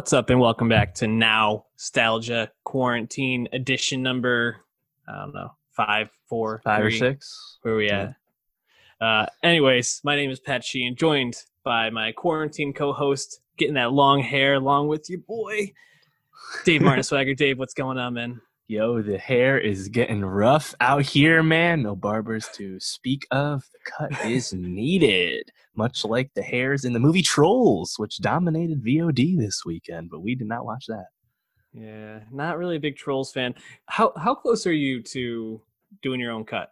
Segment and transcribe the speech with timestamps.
[0.00, 4.56] What's up, and welcome back to Now Nostalgia Quarantine Edition number,
[5.06, 6.94] I don't know, five, four, five three.
[6.94, 7.58] or six.
[7.60, 8.14] Where are we at?
[8.98, 14.22] Uh, anyways, my name is Pat Sheehan, joined by my quarantine co-host, getting that long
[14.22, 15.70] hair along with your boy,
[16.64, 17.34] Dave Martin Swagger.
[17.34, 18.40] Dave, what's going on, man?
[18.70, 21.82] Yo, the hair is getting rough out here, man.
[21.82, 23.64] No barbers to speak of.
[23.72, 29.36] The cut is needed, much like the hairs in the movie Trolls, which dominated VOD
[29.36, 31.06] this weekend, but we did not watch that.
[31.72, 33.56] Yeah, not really a big Trolls fan.
[33.86, 35.60] How how close are you to
[36.00, 36.70] doing your own cut?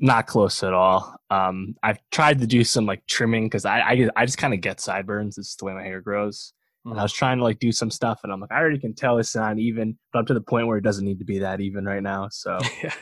[0.00, 1.14] Not close at all.
[1.30, 4.60] Um, I've tried to do some like trimming because I, I I just kind of
[4.60, 5.38] get sideburns.
[5.38, 6.52] It's the way my hair grows.
[6.84, 8.94] And I was trying to like do some stuff, and I'm like, I already can
[8.94, 11.38] tell it's not even, but I'm to the point where it doesn't need to be
[11.40, 12.28] that even right now.
[12.30, 12.94] So yeah.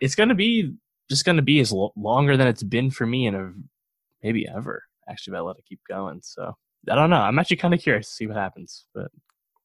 [0.00, 0.74] it's gonna be
[1.10, 3.52] just gonna be as lo- longer than it's been for me in a
[4.22, 4.82] maybe ever.
[5.08, 6.20] Actually, but I let it keep going.
[6.22, 6.54] So
[6.88, 7.16] I don't know.
[7.16, 9.10] I'm actually kind of curious to see what happens, but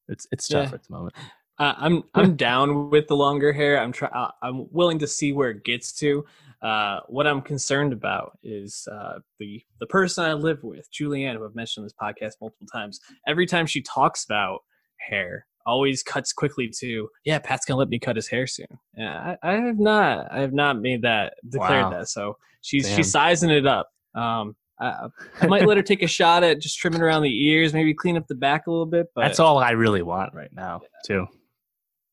[0.09, 0.75] it's it's tough Yeah.
[0.75, 1.15] at the moment.
[1.57, 3.79] Uh, I'm I'm down with the longer hair.
[3.79, 4.09] I'm try
[4.41, 6.25] I'm willing to see where it gets to.
[6.61, 11.45] Uh, what I'm concerned about is uh, the the person I live with, Julianne, who
[11.45, 12.99] I've mentioned on this podcast multiple times.
[13.27, 14.59] Every time she talks about
[14.99, 19.35] hair, always cuts quickly to, "Yeah, Pat's gonna let me cut his hair soon." Yeah,
[19.41, 20.27] I, I have not.
[20.31, 21.89] I have not made that declared Wow.
[21.91, 22.09] that.
[22.09, 22.97] So she's Damn.
[22.97, 23.89] she's sizing it up.
[24.13, 25.07] Um, I,
[25.41, 28.17] I might let her take a shot at just trimming around the ears, maybe clean
[28.17, 29.07] up the back a little bit.
[29.15, 31.25] But That's all I really want right now, too.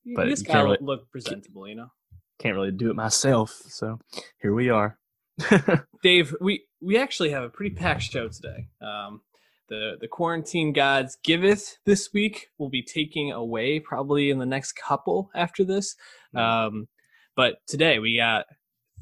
[0.05, 1.89] You, but you just gotta really- look presentable, you know.
[2.39, 3.98] Can't really do it myself, so
[4.41, 4.98] here we are.
[6.03, 8.69] Dave, we we actually have a pretty packed show today.
[8.81, 9.23] Um,
[9.69, 14.73] the the quarantine gods giveth this week will be taking away probably in the next
[14.73, 15.97] couple after this.
[16.34, 16.89] Um,
[17.34, 18.47] but today we got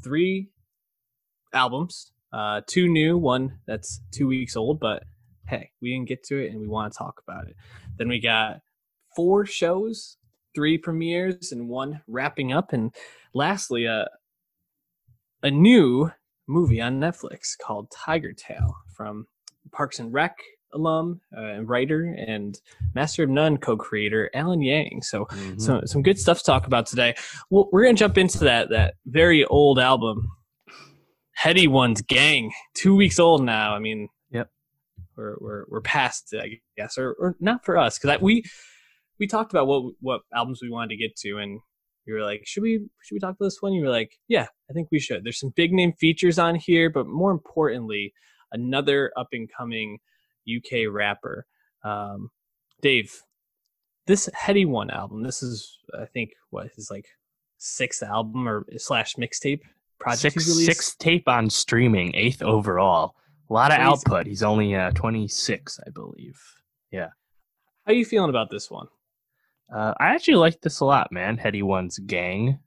[0.03, 0.49] three
[1.53, 5.05] albums, uh, two new, one that's two weeks old, but
[5.47, 7.57] hey, we didn't get to it and we want to talk about it.
[7.97, 8.61] Then we got
[9.15, 10.17] four shows,
[10.55, 12.95] three premieres, and one wrapping up, and
[13.35, 14.09] lastly, a
[15.43, 16.11] a new
[16.47, 19.27] movie on Netflix called Tiger Tail from
[19.73, 20.39] Parks and Rec
[20.73, 22.59] alum uh, and writer and
[22.95, 25.03] Master of None co-creator Alan Yang.
[25.03, 25.61] So Mhm.
[25.61, 27.15] so some good stuff to talk about today.
[27.51, 30.29] Well, we're gonna jump into that that very old album,
[31.39, 33.75] Headie One's Gang, two weeks old now.
[33.75, 34.51] I mean, Yep.
[35.17, 38.45] we're we're we're past, it, I guess, or or not for us because we
[39.19, 41.61] we talked about what what albums we wanted to get to, and
[42.07, 43.73] you were like, should we should we talk about this one?
[43.73, 45.25] You were like, yeah, I think we should.
[45.25, 48.13] There's some big name features on here, but more importantly,
[48.53, 49.99] another up and coming
[50.49, 51.47] UK rapper.
[51.85, 52.31] Um,
[52.83, 53.13] Dave,
[54.07, 57.07] this Headie One album, this is I think what his like
[57.59, 59.61] sixth album or slash mixtape
[59.99, 63.15] project six six tape on streaming, eighth overall.
[63.51, 64.27] A lot of output.
[64.27, 66.41] He's only uh, 26, I believe.
[66.91, 67.09] Yeah.
[67.85, 68.87] How are you feeling about this one?
[69.73, 71.37] Uh, I actually like this a lot, man.
[71.37, 72.59] Headie One's Gang,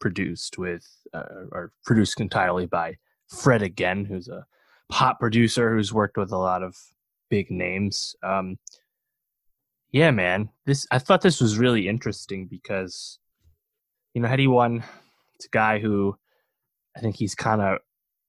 [0.00, 2.96] produced with uh, or produced entirely by
[3.28, 4.46] Fred again, who's a
[4.88, 6.76] pop producer who's worked with a lot of
[7.28, 8.14] big names.
[8.22, 8.58] Um,
[9.90, 10.50] yeah, man.
[10.64, 13.18] This I thought this was really interesting because
[14.14, 14.82] you know Headie One,
[15.34, 16.16] it's a guy who
[16.96, 17.78] I think he's kind of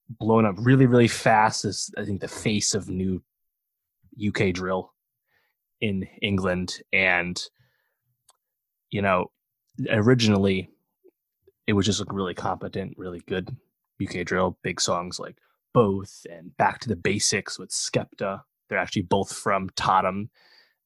[0.08, 1.64] blown up really, really fast.
[1.64, 3.22] As I think the face of new
[4.26, 4.92] UK drill
[5.80, 7.40] in England, and
[8.90, 9.30] you know,
[9.88, 10.70] originally
[11.66, 13.54] it was just like really competent, really good
[14.02, 15.36] UK drill, big songs like
[15.74, 18.42] Both and Back to the Basics with Skepta.
[18.68, 20.30] They're actually both from Tottenham,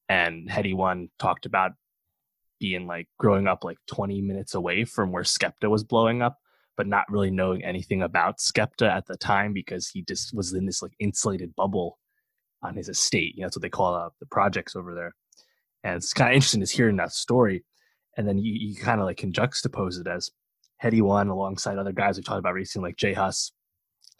[0.09, 1.71] and Headie One talked about
[2.59, 6.39] being like growing up like 20 minutes away from where Skepta was blowing up,
[6.77, 10.65] but not really knowing anything about Skepta at the time because he just was in
[10.65, 11.99] this like insulated bubble
[12.61, 13.35] on his estate.
[13.35, 15.15] You know, that's what they call uh, the projects over there.
[15.83, 17.65] And it's kind of interesting just hearing that story.
[18.17, 20.31] And then you, you kind of like can juxtapose it as
[20.81, 23.51] Headie One alongside other guys we've talked about recently, like J Hus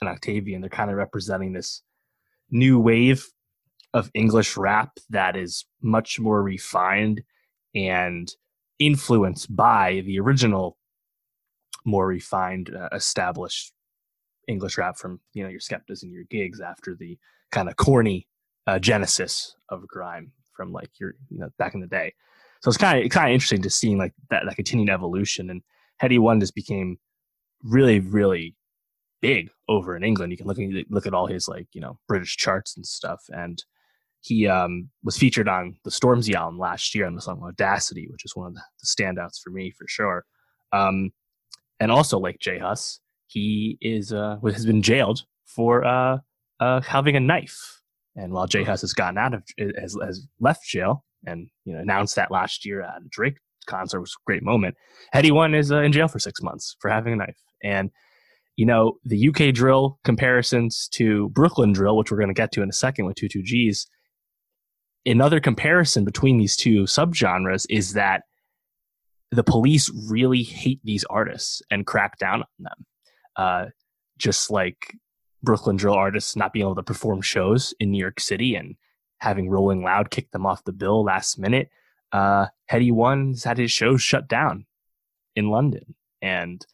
[0.01, 0.61] and Octavian.
[0.61, 1.81] They're kind of representing this
[2.49, 3.25] new wave
[3.93, 7.21] of English rap that is much more refined
[7.75, 8.31] and
[8.79, 10.77] influenced by the original,
[11.85, 13.73] more refined, uh, established
[14.47, 17.17] English rap from you know your Skeptas and your Giggs after the
[17.51, 18.27] kind of corny
[18.67, 22.13] uh, genesis of grime from like your you know back in the day.
[22.63, 25.61] So it's kind of kind of interesting to seeing like that that continued evolution and
[26.01, 26.97] Headie One just became
[27.61, 28.55] really really
[29.21, 30.31] big over in England.
[30.31, 33.21] You can look at look at all his like you know British charts and stuff,
[33.29, 33.63] and
[34.21, 38.23] he um, was featured on the Stormzy album last year on the song Audacity, which
[38.23, 40.23] is one of the, standouts for me for sure.
[40.71, 41.11] Um,
[41.81, 46.19] and also like J Hus, he is uh, has been jailed for uh,
[46.61, 47.81] uh, having a knife
[48.15, 51.79] And while J Hus has gotten out of has, has left jail and you know
[51.79, 54.75] announced that last year at a Drake concert was a great moment,
[55.13, 57.37] Headie One is uh, in jail for six months for having a knife.
[57.63, 57.91] And
[58.55, 62.61] you know the UK drill comparisons to Brooklyn drill, which we're going to get to
[62.61, 63.87] in a second with two two Gs.
[65.05, 68.23] Another comparison between these two subgenres is that
[69.31, 72.85] the police really hate these artists and crack down on them.
[73.35, 73.65] Uh,
[74.17, 74.95] just like
[75.41, 78.75] Brooklyn drill artists not being able to perform shows in New York City and
[79.23, 81.69] having Rolling Loud kick them off the bill last minute.
[82.11, 84.65] Uh, Headie One's had his show shut down
[85.35, 85.95] in London.
[86.21, 86.65] And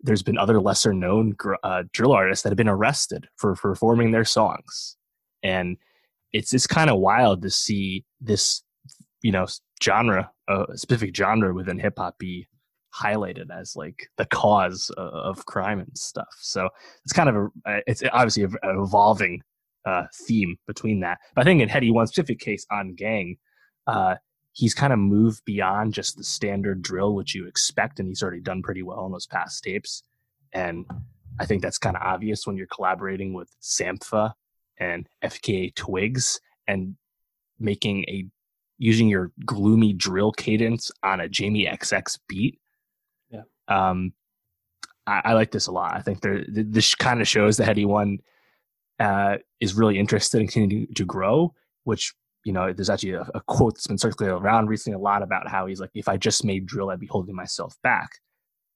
[0.00, 4.10] there's been other lesser known uh, drill artists that have been arrested for, for performing
[4.10, 4.96] their songs.
[5.42, 5.76] And
[6.32, 8.62] it's, it's kind of wild to see this,
[9.22, 9.46] you know,
[9.82, 12.48] genre, a specific genre within hip hop be
[12.94, 16.34] highlighted as like the cause of crime and stuff.
[16.40, 16.68] So
[17.04, 17.36] it's kind of
[17.66, 19.42] a it's obviously an evolving
[19.84, 21.18] uh, theme between that.
[21.34, 23.36] But I think in Headie one specific case on Gang,
[23.86, 24.16] uh,
[24.52, 28.40] he's kind of moved beyond just the standard drill which you expect, and he's already
[28.40, 30.02] done pretty well in those past tapes.
[30.52, 30.86] And
[31.38, 34.32] I think that's kind of obvious when you're collaborating with Sampha
[34.78, 36.96] and FKA Twigs and
[37.58, 38.26] making a
[38.78, 42.58] using your gloomy drill cadence on a Jamie XX beat.
[43.30, 43.42] Yeah.
[43.68, 44.12] Um,
[45.06, 45.94] I, I like this a lot.
[45.94, 48.18] I think there this kind of shows that Headie One
[49.00, 51.54] uh, is really interested in continuing to grow.
[51.84, 52.14] Which
[52.44, 55.48] you know, there's actually a, a, quote that's been circulating around recently a lot about
[55.48, 58.10] how he's like, if I just made drill, I'd be holding myself back.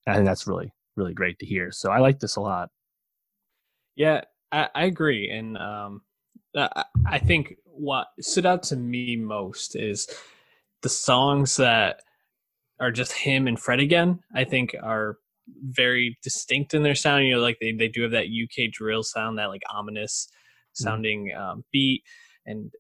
[0.07, 1.71] And I think that's really really great to hear.
[1.73, 2.69] So I like this a lot.
[3.97, 4.23] Yeah,
[4.53, 6.03] I, I agree, and um,
[6.55, 10.09] I, I think what stood out to me most is
[10.83, 12.01] the songs that
[12.81, 14.21] are just him and Fred again.
[14.35, 15.17] I think are
[15.63, 17.25] very distinct in their sound.
[17.25, 20.85] You know, like they, they do have that UK drill sound, that like ominous mm-hmm.
[20.85, 22.03] sounding um, beat,
[22.47, 22.71] and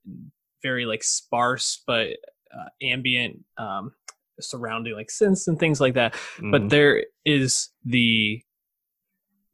[0.62, 2.08] very like sparse but
[2.52, 3.92] uh, ambient um,
[4.40, 6.12] surrounding like synths and things like that.
[6.12, 6.50] Mm-hmm.
[6.50, 8.42] But there is the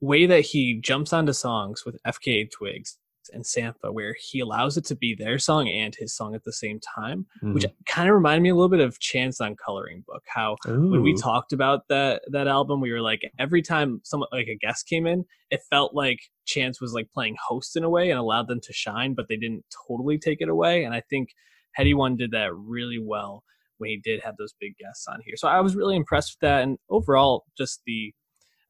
[0.01, 2.99] way that he jumps onto songs with FKA Twigs
[3.33, 6.53] and Sampha, where he allows it to be their song and his song at the
[6.53, 7.55] same time, mm.
[7.55, 10.23] which kind of reminded me a little bit of Chance on Coloring Book.
[10.27, 10.91] How Ooh.
[10.91, 14.57] when we talked about that that album, we were like every time someone like a
[14.57, 18.19] guest came in, it felt like Chance was like playing host in a way and
[18.19, 20.85] allowed them to shine, but they didn't totally take it away.
[20.85, 21.31] And I think
[21.79, 23.43] Headie One did that really well
[23.79, 25.35] when he did have those big guests on here.
[25.37, 28.15] So I was really impressed with that, and overall, just the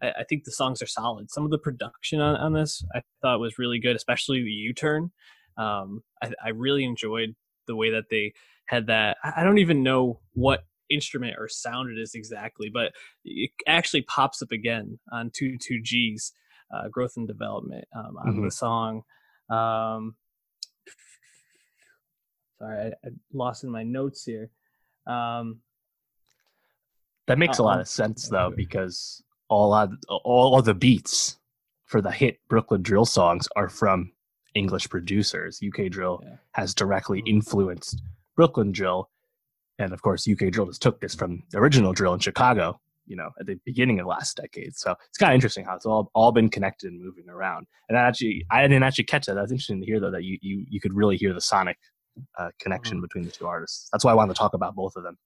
[0.02, 1.30] I, I think the songs are solid.
[1.30, 4.74] Some of the production on, on this I thought was really good, especially the U
[4.74, 5.10] turn.
[5.56, 7.34] Um, I, I really enjoyed
[7.66, 8.34] the way that they
[8.66, 9.16] had that.
[9.22, 12.92] I don't even know what instrument or sound it is exactly, but
[13.24, 16.32] it actually pops up again on two two G's
[16.74, 18.44] uh, growth and development um, on mm-hmm.
[18.44, 19.02] the song.
[19.50, 20.16] Um,
[22.58, 24.50] sorry, I, I, lost in my notes here.
[25.06, 25.60] Um,
[27.26, 31.38] that makes uh, a lot of sense though, because all of, all of the beats
[31.84, 34.12] for the hit Brooklyn drill songs are from
[34.54, 35.60] English producers.
[35.66, 36.36] UK drill yeah.
[36.52, 38.00] has directly influenced
[38.36, 39.10] Brooklyn drill,
[39.78, 42.80] and of course, UK drill just took this from the original drill in Chicago.
[43.06, 44.74] You know, at the beginning of last decade.
[44.76, 47.66] So it's kind of interesting how it's all all been connected and moving around.
[47.90, 49.34] And I actually, I didn't actually catch that.
[49.34, 51.76] That's interesting to hear though that you you you could really hear the sonic
[52.38, 53.02] uh, connection mm-hmm.
[53.02, 53.90] between the two artists.
[53.92, 55.18] That's why I wanted to talk about both of them.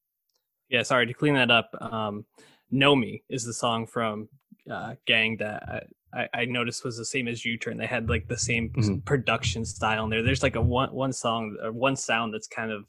[0.68, 1.70] Yeah, sorry to clean that up.
[1.80, 2.24] Um,
[2.70, 4.28] Know Me is the song from
[4.70, 7.76] uh, Gang that I, I noticed was the same as U-Turn.
[7.76, 8.98] They had like the same mm-hmm.
[8.98, 10.22] production style in there.
[10.22, 12.84] There's like a one one song or one sound that's kind of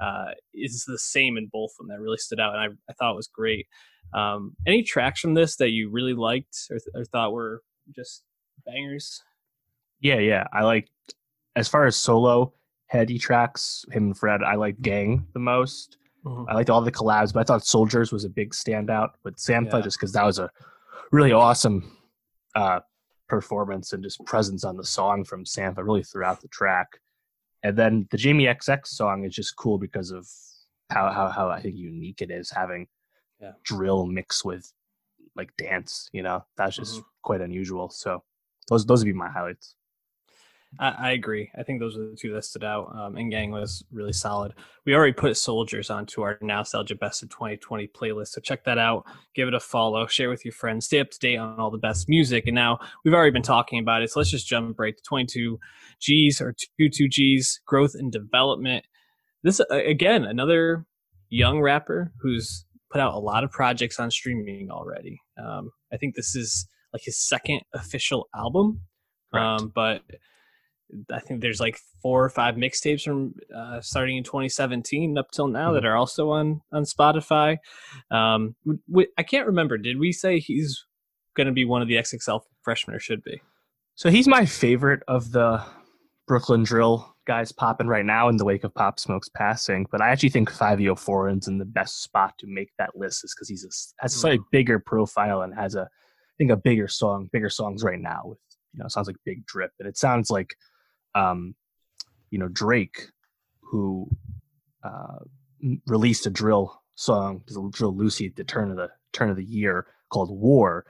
[0.00, 2.92] uh, is the same in both of them that really stood out, and I, I
[2.94, 3.66] thought it was great.
[4.12, 7.62] Um, any tracks from this that you really liked or, or thought were
[7.94, 8.22] just
[8.64, 9.22] bangers?
[10.00, 10.88] Yeah, yeah, I like
[11.56, 12.52] as far as solo
[12.92, 14.42] Headie tracks, him and Fred.
[14.42, 15.98] I like Gang the most.
[16.28, 16.50] Mm-hmm.
[16.50, 19.74] I liked all the collabs, but I thought Soldiers was a big standout with Sampha
[19.74, 19.80] yeah.
[19.80, 20.50] just because that was a
[21.10, 21.96] really awesome
[22.54, 22.80] uh,
[23.28, 27.00] performance and just presence on the song from Sampha really throughout the track.
[27.62, 30.26] And then the Jamie XX song is just cool because of
[30.90, 32.86] how how, how I think unique it is having
[33.40, 33.52] yeah.
[33.64, 34.72] drill mixed with
[35.36, 36.08] like dance.
[36.12, 37.08] You know, that's just mm-hmm.
[37.22, 37.90] quite unusual.
[37.90, 38.22] So
[38.68, 39.74] those those would be my highlights.
[40.78, 41.50] I, I, agree.
[41.58, 42.94] I think those are the two that stood out.
[42.94, 44.52] Um, and Gang was really solid.
[44.84, 48.28] We already put Soldiers onto our Nostalgia Best of 2020 playlist.
[48.28, 49.04] So check that out.
[49.34, 50.06] Give it a follow.
[50.06, 50.86] Share with your friends.
[50.86, 52.44] Stay up to date on all the best music.
[52.46, 54.10] And now we've already been talking about it.
[54.10, 55.58] So let's just jump right to 22
[56.00, 58.84] Gs or 22 Gs, growth and development.
[59.42, 60.84] This, again, another
[61.30, 65.18] young rapper who's put out a lot of projects on streaming already.
[65.42, 68.82] Um, I think this is like his second official album.
[69.32, 70.02] Um, but
[71.12, 75.48] I think there's like four or five mixtapes from uh, starting in 2017 up till
[75.48, 75.74] now mm-hmm.
[75.74, 77.58] that are also on on Spotify.
[78.10, 78.54] Um,
[78.88, 79.78] we, I can't remember.
[79.78, 80.84] Did we say he's
[81.36, 83.40] going to be one of the XXL freshmen or should be?
[83.94, 85.62] So he's my favorite of the
[86.26, 89.86] Brooklyn drill guys popping right now in the wake of Pop Smoke's passing.
[89.90, 93.34] But I actually think Fivio Foreign's in the best spot to make that list is
[93.34, 94.48] because he's a, has a slightly mm-hmm.
[94.52, 98.38] bigger profile and has a I think a bigger song, bigger songs right now with
[98.72, 100.54] you know sounds like Big Drip, and it sounds like
[101.18, 101.54] um,
[102.30, 103.08] you know, Drake,
[103.60, 104.08] who
[104.84, 105.18] uh,
[105.86, 109.86] released a drill song, drill Lucy at the turn of the turn of the year
[110.10, 110.86] called War.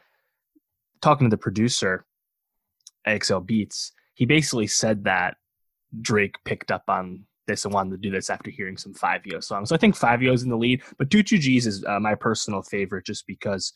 [1.01, 2.05] Talking to the producer,
[3.07, 5.37] AXL Beats, he basically said that
[6.03, 9.69] Drake picked up on this and wanted to do this after hearing some Fivio songs.
[9.69, 12.15] So I think Five Fivio's in the lead, but Two Two G's is uh, my
[12.15, 13.73] personal favorite just because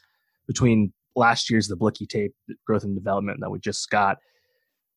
[0.47, 2.35] between last year's the Blicky tape,
[2.67, 4.19] Growth and Development that we just got,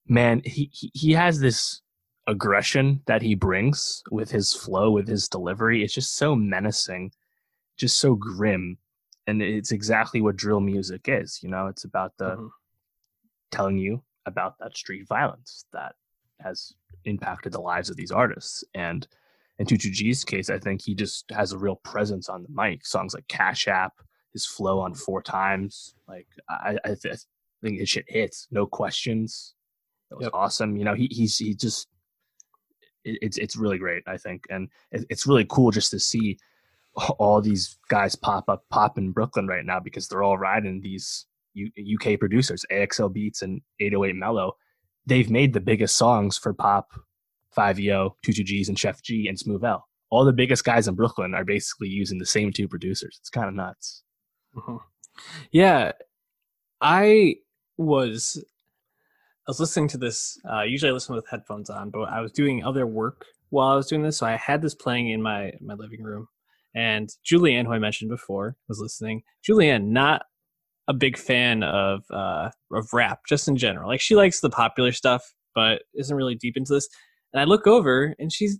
[0.07, 1.81] man, he, he, he has this
[2.27, 5.83] aggression that he brings with his flow, with his delivery.
[5.83, 7.11] It's just so menacing,
[7.77, 8.77] just so grim.
[9.27, 11.39] And it's exactly what drill music is.
[11.41, 12.47] You know, it's about the mm-hmm.
[13.51, 15.95] telling you about that street violence that
[16.41, 16.73] has
[17.05, 18.63] impacted the lives of these artists.
[18.73, 19.07] And
[19.57, 22.85] in 22G's case, I think he just has a real presence on the mic.
[22.85, 23.93] Songs like Cash App,
[24.33, 25.95] his flow on four times.
[26.07, 27.17] Like I, I, th- I
[27.61, 29.54] think his shit hits, no questions.
[30.15, 30.33] It was yep.
[30.33, 30.77] awesome.
[30.77, 31.87] You know, he he's he just
[33.03, 34.03] it, it's it's really great.
[34.07, 36.37] I think, and it, it's really cool just to see
[37.19, 41.25] all these guys pop up pop in Brooklyn right now because they're all riding these
[41.53, 44.53] U, UK producers, AXL Beats and 808Melo.
[45.05, 46.93] They've made the biggest songs for pop,
[47.55, 49.85] Fivio, 22Gs, and Sheff G and Smooth L.
[50.09, 53.17] All the biggest guys in Brooklyn are basically using the same two producers.
[53.19, 54.03] It's kind of nuts.
[54.55, 54.77] Mm-hmm.
[55.51, 55.91] Yeah,
[56.81, 57.35] I
[57.77, 58.43] was
[59.47, 60.39] I was listening to this.
[60.51, 63.75] Uh, usually, I listen with headphones on, but I was doing other work while I
[63.75, 66.27] was doing this, so I had this playing in my my living room.
[66.73, 69.21] And Julianne, who I mentioned before, was listening.
[69.47, 70.23] Julianne, not
[70.87, 73.87] a big fan of uh, of rap, just in general.
[73.87, 76.89] Like she likes the popular stuff, but isn't really deep into this.
[77.31, 78.57] And I look over, and she's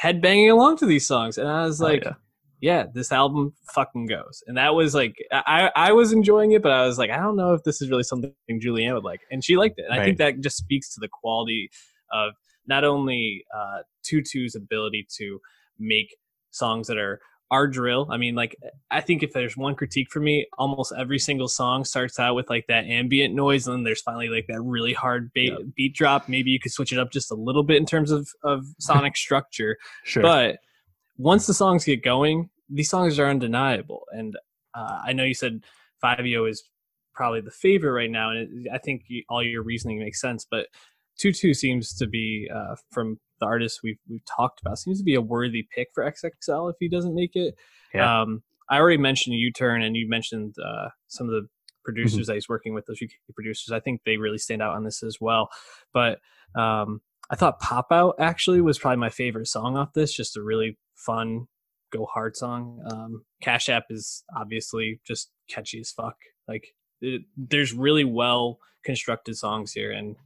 [0.00, 2.14] headbanging along to these songs, and I was like, oh, yeah
[2.60, 4.42] yeah, this album fucking goes.
[4.46, 7.36] And that was like I I was enjoying it, but I was like, I don't
[7.36, 9.20] know if this is really something Julianne would like.
[9.30, 9.86] And she liked it.
[9.88, 10.02] And right.
[10.02, 11.70] I think that just speaks to the quality
[12.12, 12.32] of
[12.66, 15.40] not only uh Tutu's ability to
[15.78, 16.16] make
[16.50, 18.06] songs that are our drill.
[18.10, 18.56] I mean, like,
[18.90, 22.50] I think if there's one critique for me, almost every single song starts out with
[22.50, 25.60] like that ambient noise, and then there's finally like that really hard beat, yep.
[25.74, 26.28] beat drop.
[26.28, 29.16] Maybe you could switch it up just a little bit in terms of of sonic
[29.16, 29.78] structure.
[30.04, 30.22] Sure.
[30.22, 30.58] But
[31.18, 34.04] once the songs get going, these songs are undeniable.
[34.12, 34.36] And
[34.74, 35.64] uh, I know you said
[36.02, 36.62] Fivio is
[37.14, 40.46] probably the favorite right now, and it, I think you, all your reasoning makes sense.
[40.48, 40.68] But
[41.18, 45.14] Tutu seems to be uh, from the artists we've we've talked about seems to be
[45.14, 47.54] a worthy pick for XXL if he doesn't make it.
[47.92, 48.22] Yeah.
[48.22, 51.48] Um, I already mentioned U Turn, and you mentioned uh, some of the
[51.84, 52.26] producers mm-hmm.
[52.26, 53.72] that he's working with, those UK producers.
[53.72, 55.48] I think they really stand out on this as well.
[55.92, 56.18] But
[56.54, 60.14] um, I thought Pop Out actually was probably my favorite song off this.
[60.14, 61.46] Just a really fun,
[61.92, 62.82] go hard song.
[62.90, 66.16] Um, Cash App is obviously just catchy as fuck.
[66.46, 70.16] Like it, there's really well constructed songs here and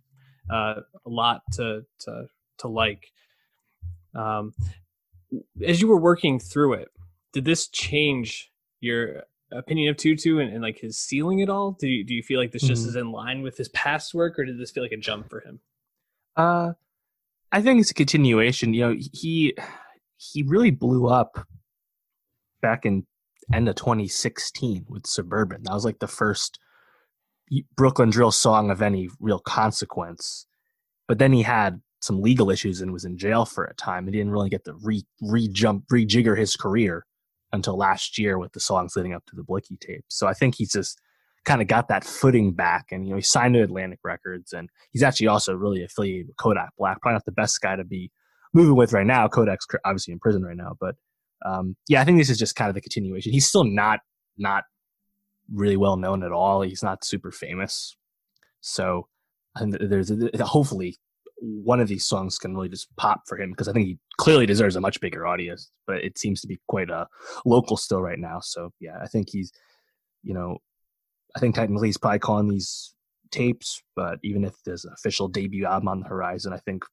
[0.50, 2.26] uh, a lot to to
[2.58, 3.12] to like.
[4.14, 4.52] Um,
[5.64, 6.88] as you were working through it,
[7.32, 8.50] did this change
[8.80, 11.72] your opinion of Tutu and, and like his ceiling at all?
[11.72, 12.72] Do you do you feel like this mm-hmm.
[12.72, 15.30] just is in line with his past work, or did this feel like a jump
[15.30, 15.60] for him?
[16.36, 16.72] Uh,
[17.50, 18.74] I think it's a continuation.
[18.74, 19.54] You know, he
[20.32, 21.46] he really blew up
[22.60, 23.06] back in
[23.52, 25.62] end of 2016 with Suburban.
[25.64, 26.58] That was like the first
[27.76, 30.46] Brooklyn drill song of any real consequence.
[31.08, 34.06] But then he had some legal issues and was in jail for a time.
[34.06, 37.04] He didn't really get to re re jump rejigger his career
[37.52, 40.04] until last year with the songs leading up to the Blicky tape.
[40.08, 41.00] So I think he's just
[41.44, 44.70] kind of got that footing back and you know he signed to Atlantic Records and
[44.92, 47.00] he's actually also really affiliated with Kodak Black.
[47.00, 48.10] Probably not the best guy to be
[48.54, 49.28] moving with right now.
[49.28, 50.94] Kodak's obviously in prison right now, but
[51.44, 53.32] um, yeah, I think this is just kind of the continuation.
[53.32, 54.00] He's still not
[54.38, 54.64] not
[55.52, 56.62] really well known at all.
[56.62, 57.96] He's not super famous,
[58.60, 59.08] so
[59.56, 60.96] and there's a, hopefully
[61.42, 64.46] one of these songs can really just pop for him because I think he clearly
[64.46, 67.08] deserves a much bigger audience, but it seems to be quite a
[67.44, 68.38] local still right now.
[68.40, 69.52] So yeah, I think he's,
[70.22, 70.58] you know,
[71.34, 72.94] I think technically he's probably calling these
[73.32, 76.84] tapes, but even if there's an official debut album on the horizon, I think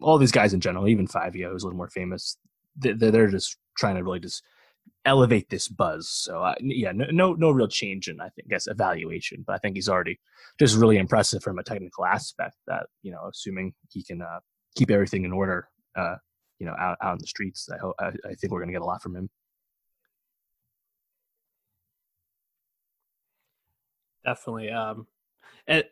[0.00, 2.36] all these guys in general, even Fivio, who's a little more famous,
[2.76, 4.42] they're just trying to really just
[5.04, 6.08] elevate this buzz.
[6.08, 9.58] So uh, yeah, no, no no real change in I think guess evaluation, but I
[9.58, 10.18] think he's already
[10.58, 12.56] just really impressive from a technical aspect.
[12.66, 14.40] That you know, assuming he can uh,
[14.76, 16.16] keep everything in order, uh,
[16.58, 18.74] you know, out out in the streets, I hope I, I think we're going to
[18.74, 19.30] get a lot from him.
[24.24, 24.70] Definitely.
[24.70, 25.06] Um,
[25.66, 25.84] and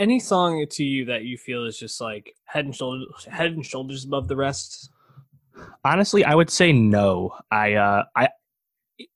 [0.00, 3.64] any song to you that you feel is just like head and shoulders head and
[3.64, 4.90] shoulders above the rest?
[5.84, 7.36] Honestly, I would say no.
[7.50, 8.28] I uh I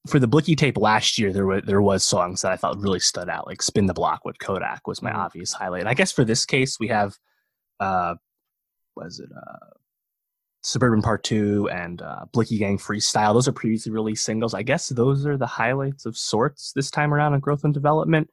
[0.07, 3.01] for the Blicky tape last year there were there was songs that I thought really
[3.01, 5.17] stood out, like Spin the Block with Kodak was my mm.
[5.17, 5.81] obvious highlight.
[5.81, 7.17] And I guess for this case we have
[7.81, 8.15] uh
[8.95, 9.71] was it uh
[10.63, 13.35] Suburban Part 2 and uh, Blicky Gang Freestyle.
[13.35, 14.55] Those are previously released singles.
[14.55, 18.31] I guess those are the highlights of sorts this time around in growth and development,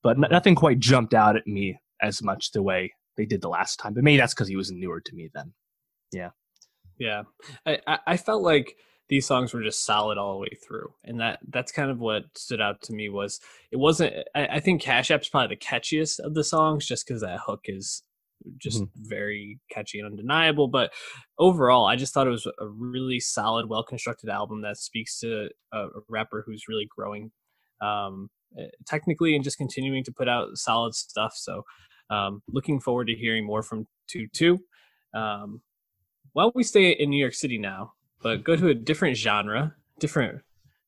[0.00, 3.48] but n- nothing quite jumped out at me as much the way they did the
[3.48, 3.94] last time.
[3.94, 5.52] But maybe that's because he was newer to me then.
[6.12, 6.30] Yeah.
[6.98, 7.22] Yeah.
[7.66, 8.76] I, I felt like
[9.08, 10.92] these songs were just solid all the way through.
[11.04, 13.40] And that that's kind of what stood out to me was
[13.70, 17.22] it wasn't I, I think Cash App's probably the catchiest of the songs just because
[17.22, 18.02] that hook is
[18.58, 19.08] just mm-hmm.
[19.08, 20.68] very catchy and undeniable.
[20.68, 20.92] But
[21.38, 25.48] overall, I just thought it was a really solid, well constructed album that speaks to
[25.72, 27.30] a, rapper who's really growing
[27.80, 31.32] um, eh, technically and just continuing to put out solid stuff.
[31.36, 31.64] So
[32.12, 34.58] um, looking forward to hearing more from Tutu.
[35.14, 35.62] Um,
[36.34, 37.92] well, we stay in New York City now,
[38.22, 40.42] but go to a different genre, different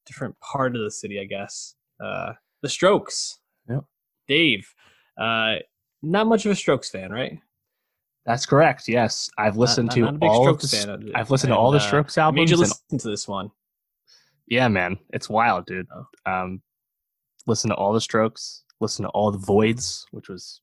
[0.07, 1.77] different part of the city, I guess.
[2.03, 3.39] Uh, the Strokes.
[3.69, 3.85] Yep.
[4.29, 4.69] Dave,
[5.19, 5.57] uh,
[6.03, 7.39] not much of a Strokes fan, right?
[8.27, 8.89] That's correct.
[8.89, 10.49] Yes, I've listened not, to not all.
[10.49, 12.41] Of the, I've listened and, to all the uh, Strokes albums.
[12.41, 13.51] Made you listen and, to this one.
[14.47, 15.87] Yeah, man, it's wild, dude.
[15.95, 16.31] Oh.
[16.31, 16.63] Um,
[17.47, 18.65] listen to all the Strokes.
[18.81, 20.61] Listen to all the Voidz, which was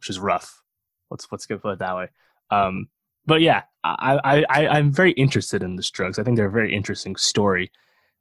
[0.00, 0.62] which is rough.
[1.10, 2.08] Let's let's go put it that way.
[2.50, 2.88] Um,
[3.26, 6.18] but yeah, I, I I'm very interested in the Strokes.
[6.18, 7.70] I think they're a very interesting story,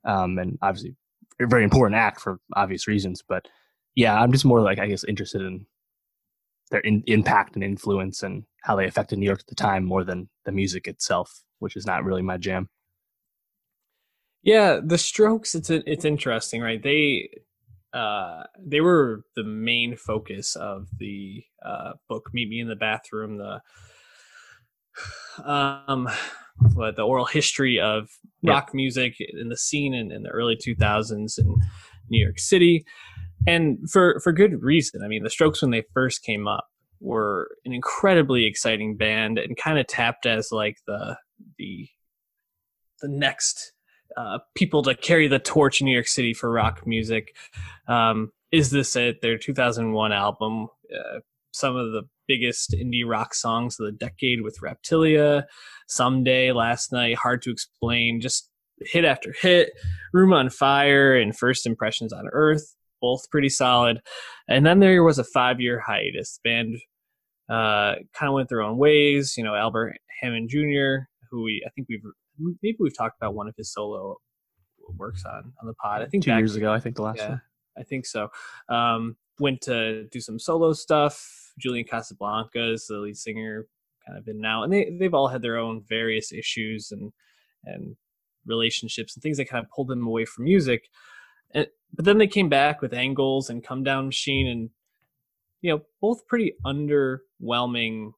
[0.05, 0.95] um, and obviously
[1.39, 3.23] a very important act for obvious reasons.
[3.27, 3.47] But
[3.95, 5.65] yeah, I'm just more like I guess interested in
[6.69, 10.03] their in, impact and influence and how they affected New York at the time more
[10.03, 12.69] than the music itself, which is not really my jam.
[14.43, 15.55] Yeah, the Strokes.
[15.55, 16.81] It's it's interesting, right?
[16.81, 17.29] They
[17.93, 23.37] uh, they were the main focus of the uh, book "Meet Me in the Bathroom."
[23.37, 23.61] The
[25.43, 26.09] um,
[26.73, 28.09] what the oral history of
[28.43, 31.55] rock music in the scene in, in the early 2000s in
[32.09, 32.85] New York City,
[33.47, 35.01] and for for good reason.
[35.03, 36.65] I mean, the Strokes when they first came up
[36.99, 41.17] were an incredibly exciting band and kind of tapped as like the
[41.57, 41.87] the
[43.01, 43.73] the next
[44.17, 47.35] uh, people to carry the torch in New York City for rock music.
[47.87, 49.21] Um, is this it?
[49.21, 51.19] Their 2001 album, uh,
[51.51, 55.45] some of the biggest indie rock songs of the decade with Reptilia,
[55.87, 58.49] Someday, Last Night, Hard to Explain, just
[58.81, 59.71] hit after hit,
[60.13, 64.01] Room on Fire, and First Impressions on Earth, both pretty solid.
[64.47, 66.39] And then there was a five year hiatus.
[66.43, 66.77] The band
[67.49, 69.35] uh, kind of went their own ways.
[69.37, 72.03] You know, Albert Hammond Jr., who we I think we've
[72.39, 74.17] maybe we've talked about one of his solo
[74.97, 76.01] works on on the pod.
[76.01, 76.73] I think two years ago.
[76.73, 77.41] I think the last yeah, one.
[77.77, 78.29] I think so.
[78.67, 81.53] Um, went to do some solo stuff.
[81.57, 83.67] Julian Casablancas is the lead singer,
[84.05, 87.11] kind of in now, and they they've all had their own various issues and
[87.65, 87.95] and
[88.45, 90.89] relationships and things that kind of pulled them away from music.
[91.53, 94.69] And, but then they came back with Angles and Come Down Machine, and
[95.61, 98.11] you know both pretty underwhelming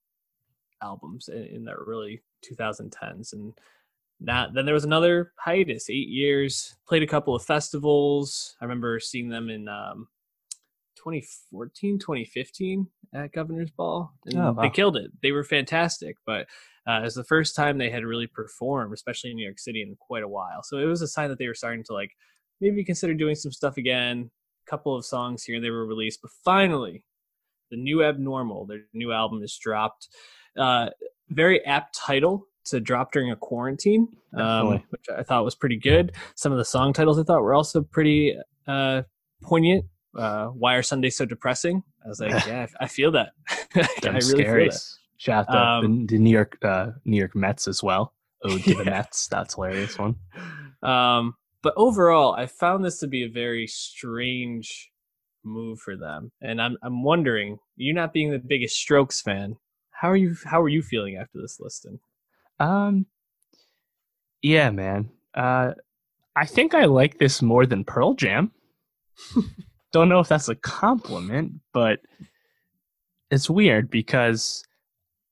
[0.82, 3.54] albums in, in the early 2010s, and
[4.24, 6.76] that then there was another hiatus eight years.
[6.88, 8.56] Played a couple of festivals.
[8.62, 10.08] I remember seeing them in um,
[11.04, 14.62] 2014 2015 at governor's ball and oh, wow.
[14.62, 15.12] they killed it.
[15.22, 16.48] They were fantastic but
[16.88, 19.82] uh, it was the first time they had really performed especially in new york city
[19.82, 20.62] in quite a while.
[20.64, 22.12] So it was a sign that they were starting to like
[22.60, 24.30] maybe consider doing some stuff again.
[24.68, 27.04] A couple of songs here and they were released but finally
[27.72, 30.10] the new abnormal their new album is dropped.
[30.58, 30.90] Uh,
[31.30, 36.14] very apt title to drop during a quarantine, um, which I thought was pretty good.
[36.36, 38.36] Some of the song titles I thought were also pretty
[38.68, 39.04] uh,
[39.42, 39.86] poignant.
[40.18, 41.84] Uh, Why are Sundays so depressing?
[42.06, 43.30] I was like, yeah, I feel that.
[43.76, 44.64] I really scary.
[44.66, 44.82] feel that.
[45.18, 48.14] Shout out um, the, the, New York uh, New York Mets as well.
[48.44, 48.78] Oh, to yeah.
[48.78, 49.28] the Mets.
[49.28, 50.16] That's hilarious one.
[50.82, 54.90] Um, but overall, I found this to be a very strange
[55.44, 59.58] move for them, and I'm I'm wondering, you not being the biggest Strokes fan,
[59.92, 62.00] how are you how are you feeling after this listing?
[62.62, 63.08] Um,
[64.44, 65.10] yeah, man.
[65.34, 65.72] Uh,
[66.36, 68.52] I think I like this more than Pearl Jam.
[69.92, 72.00] Don't know if that's a compliment, but
[73.32, 74.64] it's weird because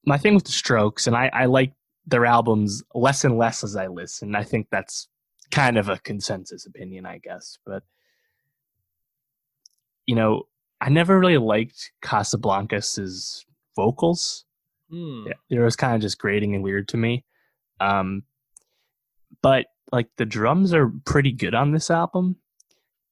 [0.05, 1.73] my thing with the Strokes, and I, I like
[2.07, 4.35] their albums less and less as I listen.
[4.35, 5.07] I think that's
[5.51, 7.59] kind of a consensus opinion, I guess.
[7.63, 7.83] But
[10.07, 10.47] you know,
[10.81, 14.45] I never really liked Casablancas's vocals.
[14.89, 15.27] Hmm.
[15.27, 17.25] Yeah, it was kind of just grating and weird to me.
[17.79, 18.23] Um,
[19.41, 22.37] but like the drums are pretty good on this album,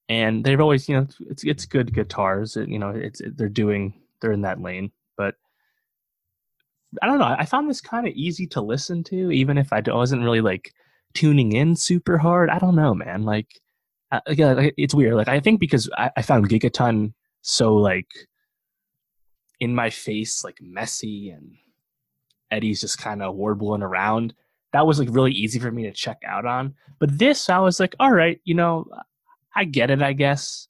[0.10, 2.56] and they've always, you know, it's it's good guitars.
[2.56, 5.36] and, You know, it's they're doing they're in that lane, but
[7.02, 7.36] I don't know.
[7.38, 10.74] I found this kind of easy to listen to, even if I wasn't really like
[11.13, 12.50] tuning in super hard.
[12.50, 13.24] I don't know, man.
[13.24, 13.48] Like,
[14.12, 15.16] uh, yeah, like, it's weird.
[15.16, 18.08] Like, I think because I, I found Gigaton so like
[19.60, 21.56] in my face, like messy, and
[22.51, 24.33] Eddie's just kind of warbling around.
[24.73, 26.73] That was like really easy for me to check out on.
[26.99, 28.86] But this, I was like, all right, you know,
[29.55, 30.67] I get it, I guess.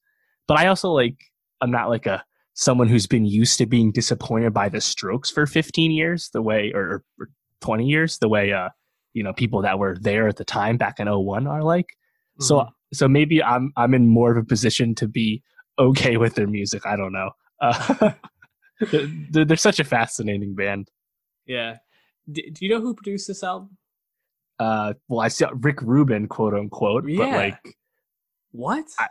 [0.47, 1.17] But I also like,
[1.61, 5.45] I'm not like a someone who's been used to being disappointed by the Strokes for
[5.45, 7.29] 15 years, the way or, or
[7.61, 8.69] 20 years, the way uh
[9.13, 11.87] you know people that were there at the time back in 01 are like.
[12.39, 12.69] So Mhm.
[12.93, 15.41] so maybe I'm I'm in more of a position to be
[15.79, 16.85] okay with their music.
[16.85, 17.31] I don't know.
[17.61, 18.11] Uh,
[18.91, 20.89] they're, they're such a fascinating band.
[21.47, 21.77] Yeah.
[22.31, 23.77] D- do you know who produced this album?
[24.59, 27.35] Uh, well, I see Rick Rubin, quote unquote, but Yeah.
[27.35, 27.77] like,
[28.51, 28.85] What?
[28.99, 29.07] I-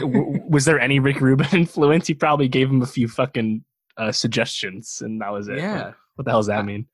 [0.00, 2.06] w- was there any Rick Rubin influence?
[2.06, 3.64] He probably gave him a few fucking
[3.96, 5.58] uh, suggestions, and that was it.
[5.58, 5.92] yeah.
[6.16, 6.86] What the hell does that mean?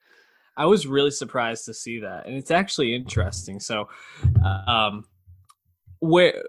[0.56, 3.58] I was really surprised to see that, and it's actually interesting.
[3.60, 3.88] So,
[4.66, 5.04] um,
[5.98, 6.44] where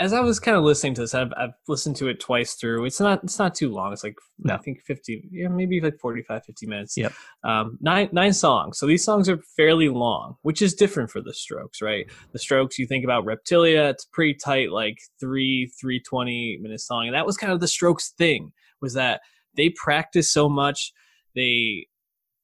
[0.00, 2.86] as I was kind of listening to this, I've, I've listened to it twice through.
[2.86, 3.92] It's not it's not too long.
[3.92, 4.54] It's like No.
[4.54, 6.96] I think fifty, yeah, maybe like 45, 50 minutes.
[6.96, 7.12] Yep.
[7.44, 8.78] Um, nine nine songs.
[8.78, 12.06] So these songs are fairly long, which is different for the Strokes, right?
[12.32, 17.06] The Strokes, you think about Reptilia, it's pretty tight, like three three twenty minute song,
[17.06, 19.20] and that was kind of the Strokes thing was that
[19.54, 20.92] they practiced so much,
[21.34, 21.86] they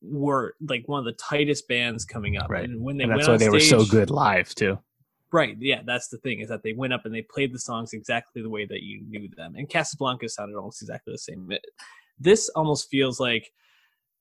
[0.02, 2.50] were like one of the tightest bands coming up.
[2.50, 2.64] Right.
[2.64, 4.78] And when they And that's why they were so good live too.
[5.32, 5.56] Right.
[5.58, 8.42] Yeah, that's the thing is that they went up and they played the songs exactly
[8.42, 9.54] the way that you knew them.
[9.56, 11.50] And Casablancas sounded almost exactly the same.
[11.50, 11.64] It-
[12.18, 13.50] This almost feels like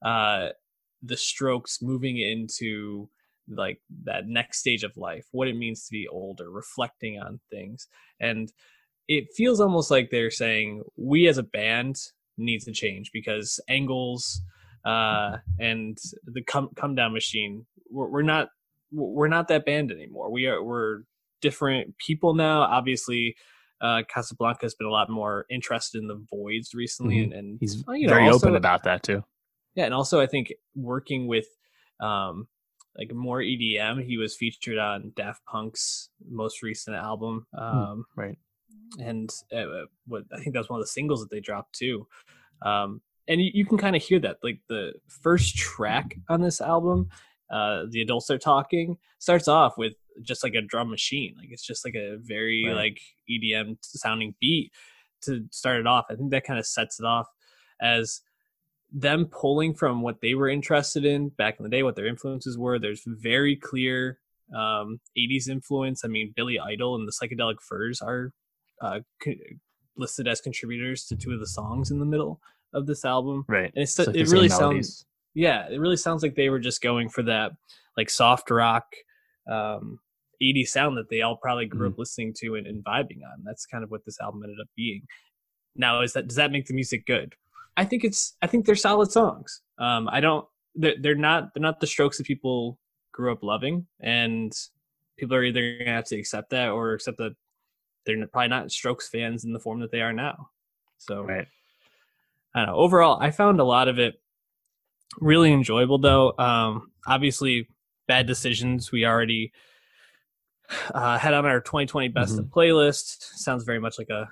[0.03, 0.49] uh
[1.03, 3.09] the Strokes moving into
[3.47, 7.87] like that next stage of life, what it means to be older, reflecting on things.
[8.19, 8.51] And
[9.07, 11.97] it feels almost like they're saying we as a band
[12.37, 14.41] need to change because Angles
[14.83, 18.49] uh and the come come down machine we're, we're not
[18.91, 20.31] we're not that band anymore.
[20.31, 21.01] We are we're
[21.41, 22.61] different people now.
[22.61, 23.35] Obviously,
[23.81, 27.23] uh, Casablanca has been a lot more interested in the Voidz recently, Mhm.
[27.23, 29.23] and, and He's you know, very also- open about that too.
[29.75, 31.47] yeah, and also I think working with
[31.99, 32.47] um,
[32.97, 38.37] like more EDM, he was featured on Daft Punk's most recent album, um, right.
[38.99, 42.07] and uh, what I think that was one of the singles that they dropped too.
[42.61, 46.61] Um, and you, you can kind of hear that, like the first track on this
[46.61, 47.09] album,
[47.49, 51.65] uh, the adults are talking, starts off with just like a drum machine, like it's
[51.65, 52.75] just like a very Right.
[52.75, 54.71] like EDM sounding beat
[55.23, 56.05] to start it off.
[56.09, 57.27] I think that kind of sets it off
[57.81, 58.21] as
[58.91, 62.57] them pulling from what they were interested in back in the day, what their influences
[62.57, 62.79] were.
[62.79, 64.19] There's very clear
[64.55, 66.05] um, 80s influence.
[66.05, 68.31] I mean, Billy Idol and the Psychedelic Furs are
[68.81, 69.33] uh, co-
[69.97, 72.39] listed as contributors to two of the songs in the middle
[72.73, 73.43] of this album.
[73.47, 73.71] Right.
[73.75, 75.05] And it's, It's like it really sounds.
[75.35, 77.51] Yeah, it really sounds like they were just going for that
[77.97, 78.85] like soft rock,
[79.49, 79.99] um,
[80.41, 83.43] 80s sound that they all probably grew up listening to and, and vibing on.
[83.43, 85.03] That's kind of what this album ended up being.
[85.75, 87.35] Now, is that does that make the music good?
[87.77, 89.61] I think it's I think they're solid songs.
[89.77, 92.79] Um, I don't they're, they're not they're not the strokes that people
[93.11, 94.53] grew up loving, and
[95.17, 97.35] people are either gonna have to accept that or accept that
[98.05, 100.49] they're probably not Strokes fans in the form that they are now.
[100.97, 101.47] So Right.
[102.53, 102.75] I don't know.
[102.75, 104.21] Overall, I found a lot of it
[105.19, 106.33] really enjoyable, though.
[106.37, 107.67] Um, obviously,
[108.07, 108.91] bad decisions.
[108.91, 109.51] We already
[110.93, 113.17] uh, had on our 2020 best of playlist.
[113.35, 114.27] Sounds very much like a.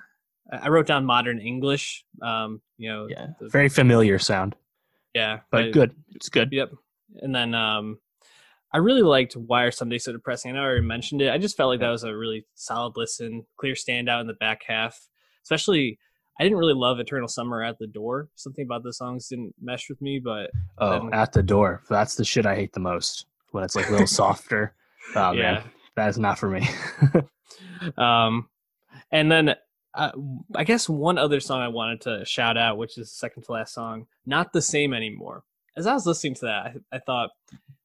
[0.52, 2.04] I wrote down modern English.
[2.20, 3.28] Um, you know, Yeah.
[3.40, 4.54] the- Very familiar sound,
[5.14, 5.94] yeah, but good.
[6.14, 6.50] It's good.
[6.52, 6.72] Yep.
[7.22, 7.98] And then um
[8.72, 10.50] I really liked Why Are Sundays So Depressing?
[10.50, 11.30] I know I already mentioned it.
[11.32, 14.62] I just felt like that was a really solid listen, clear standout in the back
[14.66, 14.98] half.
[15.44, 15.98] Especially
[16.38, 18.28] I didn't really love Eternal Summer at the door.
[18.34, 21.82] Something about the songs didn't mesh with me, but Oh, at the door.
[21.88, 23.26] That's the shit I hate the most.
[23.52, 24.74] When it's like a little softer.
[25.14, 25.42] Oh yeah.
[25.52, 25.62] man,
[25.96, 26.68] that is not for me.
[27.96, 28.48] Um
[29.12, 29.54] and then
[29.94, 30.10] uh,
[30.56, 33.52] I guess one other song I wanted to shout out, which is the second to
[33.52, 35.44] last song, Not the Same Anymore.
[35.76, 37.30] As I was listening to that, I, I thought,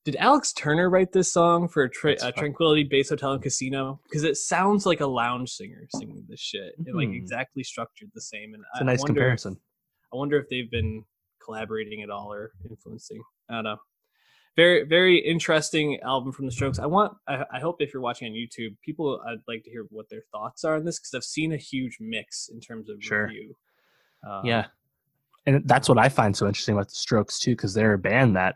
[0.05, 2.31] did Alex Turner write this song for tra- That's uh.
[2.31, 3.99] Tranquility Base Hotel and Casino?
[4.03, 6.73] Because it sounds like a lounge singer singing this shit.
[6.85, 7.13] It like Hmm.
[7.15, 8.53] exactly structured the same.
[8.53, 9.57] And It's I a nice wonder, comparison.
[10.13, 11.03] I wonder if they've been
[11.43, 13.21] collaborating at all or influencing.
[13.49, 13.77] I don't know.
[14.55, 16.79] very very interesting album from the Strokes.
[16.79, 19.85] I want I, I hope if you're watching on YouTube, people I'd like to hear
[19.89, 22.97] what their thoughts are on this because I've seen a huge mix in terms of
[23.01, 23.25] Sure.
[23.27, 23.55] review.
[24.29, 24.65] Um, yeah
[25.55, 28.35] and that's what i find so interesting about the strokes too because they're a band
[28.35, 28.55] that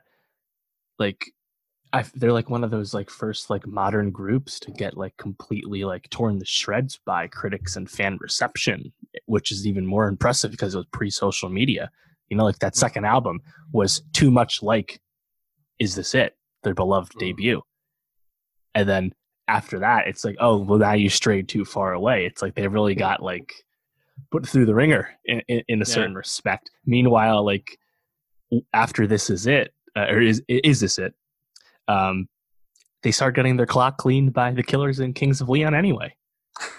[0.99, 1.32] like
[1.95, 5.84] I, they're like one of those like first like modern groups to get like completely
[5.84, 8.91] like torn to shreds by critics and fan reception
[9.27, 11.91] which is even more impressive because it was pre-social media.
[12.29, 14.99] You know like that second album was too much like
[15.77, 16.36] is this it?
[16.63, 17.19] Their beloved Mm.
[17.19, 17.62] debut.
[18.73, 19.13] And then
[19.47, 22.25] after that it's like oh well now you strayed too far away.
[22.25, 23.53] It's like they really got like
[24.31, 25.93] put through the ringer in, in, in a Yeah.
[25.93, 26.71] certain respect.
[26.86, 27.77] Meanwhile like
[28.73, 31.13] after this is it uh, or is is this it
[31.88, 32.27] um
[33.01, 36.15] they start getting their clock cleaned by the killers and kings of leon anyway.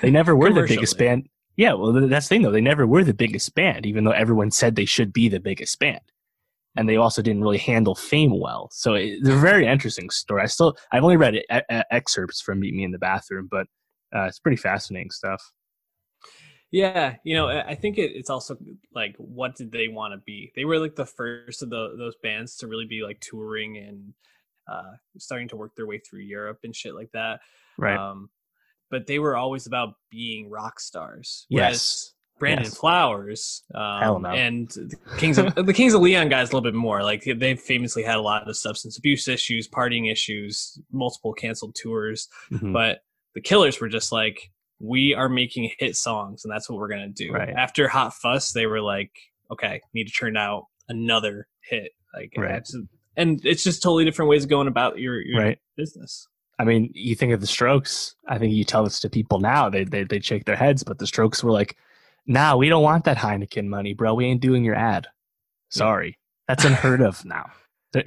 [0.00, 1.28] They never were the biggest band.
[1.56, 2.50] Yeah well that's the thing though.
[2.52, 5.78] They never were the biggest band even though everyone said they should be the biggest
[5.78, 6.00] band.
[6.76, 8.68] And they also didn't really handle fame well.
[8.72, 10.42] So it, they're a very interesting story.
[10.42, 13.66] I still i've only read e- e- excerpts from meet me in the bathroom but
[14.14, 15.52] uh, it's pretty fascinating stuff
[16.74, 18.56] Yeah, you know, I think it, it's also
[18.92, 20.50] like, what did they want to be?
[20.56, 24.12] They were like the first of the, those bands to really be like touring and
[24.66, 27.38] uh, starting to work their way through Europe and shit like that.
[27.78, 28.28] right Um,
[28.90, 31.46] but they were always about being rock stars.
[31.48, 32.10] Yes
[32.40, 32.76] Brandon Yes.
[32.76, 34.30] Flowers um, Hell no.
[34.30, 37.04] and the Kings of the Kings of Leon guys a little bit more.
[37.04, 42.28] Like they've famously had a lot of substance abuse issues, partying issues, multiple canceled tours.
[42.50, 42.72] Mhm.
[42.72, 44.50] But the Killers were just like,
[44.84, 47.32] we are making hit songs, and that's what we're gonna do.
[47.32, 47.50] Right.
[47.50, 49.10] After Hot Fuss, they were like,
[49.50, 51.92] okay, need to turn out another hit.
[52.14, 52.62] Like, Right.
[53.16, 56.28] and it's just totally different ways of going about your your right business.
[56.58, 58.14] I mean, you think of the Strokes.
[58.28, 60.84] I think you tell this to people now, they they they shake their heads.
[60.84, 61.76] But the Strokes were like,
[62.26, 64.14] "Nah, we don't want that Heineken money, bro.
[64.14, 65.08] We ain't doing your ad.
[65.70, 66.16] Sorry,
[66.46, 67.50] that's unheard of now.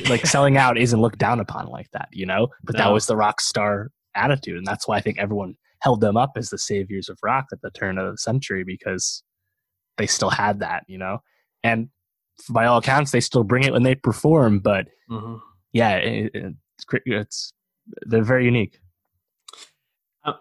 [0.10, 2.50] Like selling out isn't looked down upon like that, you know.
[2.63, 5.56] But that was the rock star attitude, and that's why I think everyone
[5.88, 9.23] held them up as the saviors of rock at the turn of the century because
[9.97, 11.19] they still had that, you know.
[11.63, 11.88] And
[12.50, 14.60] by all accounts, they still bring it when they perform.
[14.60, 15.36] But Mm-hmm.
[15.71, 17.54] yeah, it, it's it's
[18.10, 18.78] they're very unique.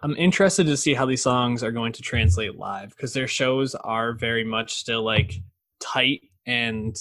[0.03, 3.73] I'm interested to see how these songs are going to translate live because their shows
[3.75, 5.31] are very much still like
[5.79, 6.93] tight and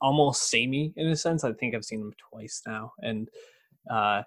[0.00, 1.44] almost samey in a sense.
[1.44, 3.28] I think I've seen them twice now, and
[3.90, 4.22] uh,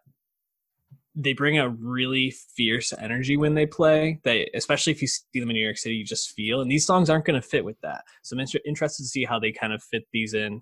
[1.16, 4.20] they bring a really fierce energy when they play.
[4.24, 6.62] They, especially if you see them in New York City, you just feel.
[6.62, 8.04] And these songs aren't going to fit with that.
[8.24, 10.62] So I'm inter- interested to see how they kind of fit these in.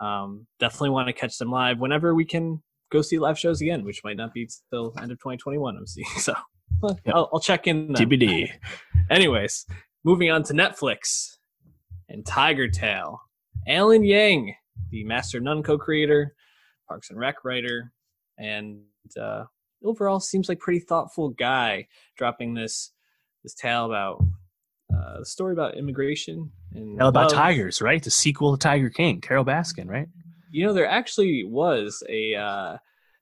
[0.00, 3.84] Um, definitely want to catch them live whenever we can go see live shows again,
[3.84, 5.76] which might not be till end of 2021.
[5.76, 6.34] I'm seeing so.
[6.82, 7.14] Well, Yep.
[7.14, 7.92] I'll, I'll check in.
[7.92, 8.06] then.
[8.08, 8.50] TBD.
[9.10, 9.64] Anyways,
[10.04, 11.36] moving on to Netflix
[12.10, 13.20] and Tiger Tail.
[13.66, 14.54] Alan Yang,
[14.90, 16.34] the Master Nun co-creator,
[16.86, 17.92] Parks and Rec writer,
[18.38, 18.80] and
[19.20, 19.44] uh,
[19.86, 22.92] overall seems like pretty thoughtful guy, dropping this
[23.42, 24.22] this tale about
[24.94, 27.32] uh, the story about immigration and Tell about love.
[27.32, 28.02] Tigers, right?
[28.02, 30.08] The sequel to Tiger King, Carole Baskin, right?
[30.50, 32.76] You know, there actually was a uh,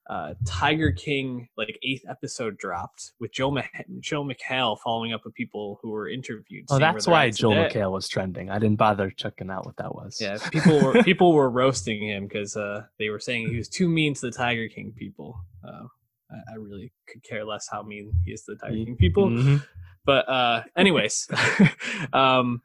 [0.09, 3.62] uh, Tiger King like eighth episode dropped with Joe Mah-
[4.00, 6.66] Joe McHale following up with people who were interviewed.
[6.70, 7.50] Oh, that's why Joe.
[7.50, 8.50] McHale was trending.
[8.50, 10.18] I didn't bother checking out what that was.
[10.20, 13.88] Yeah, people were people were roasting him because uh, they were saying he was too
[13.88, 15.38] mean to the Tiger King people.
[15.66, 15.85] Uh,
[16.34, 19.28] I, I really could care less how mean he is to the Tiger King people.
[19.30, 19.62] Mhm.
[20.04, 21.28] But uh, anyways,
[22.12, 22.60] um,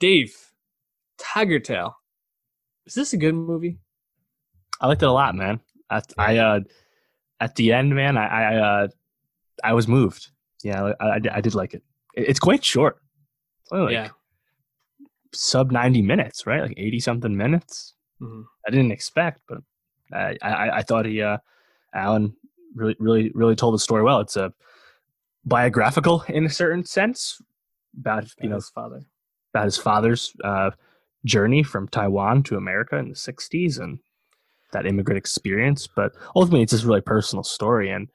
[0.00, 0.34] Dave,
[1.18, 1.96] Tiger Tail.
[2.86, 3.78] Is this a good movie?
[4.80, 5.60] I liked it a lot, man.
[5.90, 6.60] I, I uh,
[7.40, 8.88] at the end, man, I, I, uh,
[9.62, 10.28] I was moved.
[10.62, 11.82] Yeah, I, I, did- I did like it.
[12.14, 13.00] It- It's quite short.
[13.62, 14.08] It's only like yeah.
[15.32, 16.62] sub ninety minutes, right?
[16.62, 17.94] Like eighty something minutes.
[18.20, 18.44] Mhm.
[18.66, 19.58] I didn't expect, but
[20.12, 21.38] I, I, I thought he, uh,
[21.94, 22.36] Alan,
[22.74, 24.20] really, really, really told the story well.
[24.20, 24.52] It's a
[25.44, 27.40] biographical in a certain sense
[27.98, 29.02] about you know his father.
[29.52, 30.70] about his father's uh,
[31.24, 33.98] journey from Taiwan to America in the '60s and
[34.72, 35.86] that immigrant experience.
[35.86, 38.08] But ultimately, it's just a really personal story, and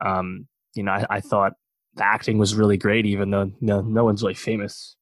[0.00, 1.54] um, you know, I, I thought
[1.94, 4.96] the acting was really great, even though no, no one's really famous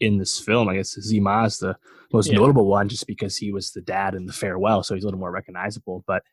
[0.00, 0.68] in this film.
[0.68, 1.76] I guess Tzi Ma is the
[2.12, 2.34] most Yeah.
[2.38, 5.20] notable one, just because he was the dad in the farewell, so he's a little
[5.20, 6.04] more recognizable.
[6.06, 6.24] But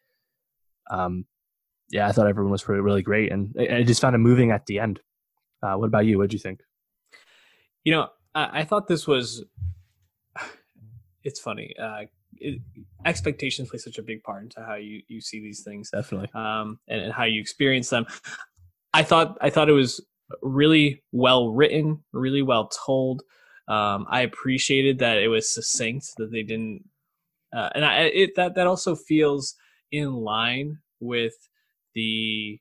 [0.90, 1.26] um,
[1.92, 4.52] yeah, I thought everyone was really, really great, and I, I just found it moving
[4.52, 5.00] at the end.
[5.62, 6.18] Uh, what about you?
[6.18, 6.62] What did you think?
[7.84, 9.44] You know, I, I thought this was.
[11.24, 11.76] It's funny.
[11.80, 12.06] Uh,
[12.38, 12.62] it,
[13.06, 15.92] expectations play such a big part into how you you see these things.
[15.92, 16.30] Definitely.
[16.34, 18.08] um, and, and how you experience them.
[18.92, 20.04] I thought I thought it was
[20.42, 23.22] really well written, really well told.
[23.68, 26.86] Um, I appreciated that it was succinct, that they didn't,
[27.56, 29.56] uh, and I it that that also feels
[29.92, 31.36] in line with
[31.94, 32.60] the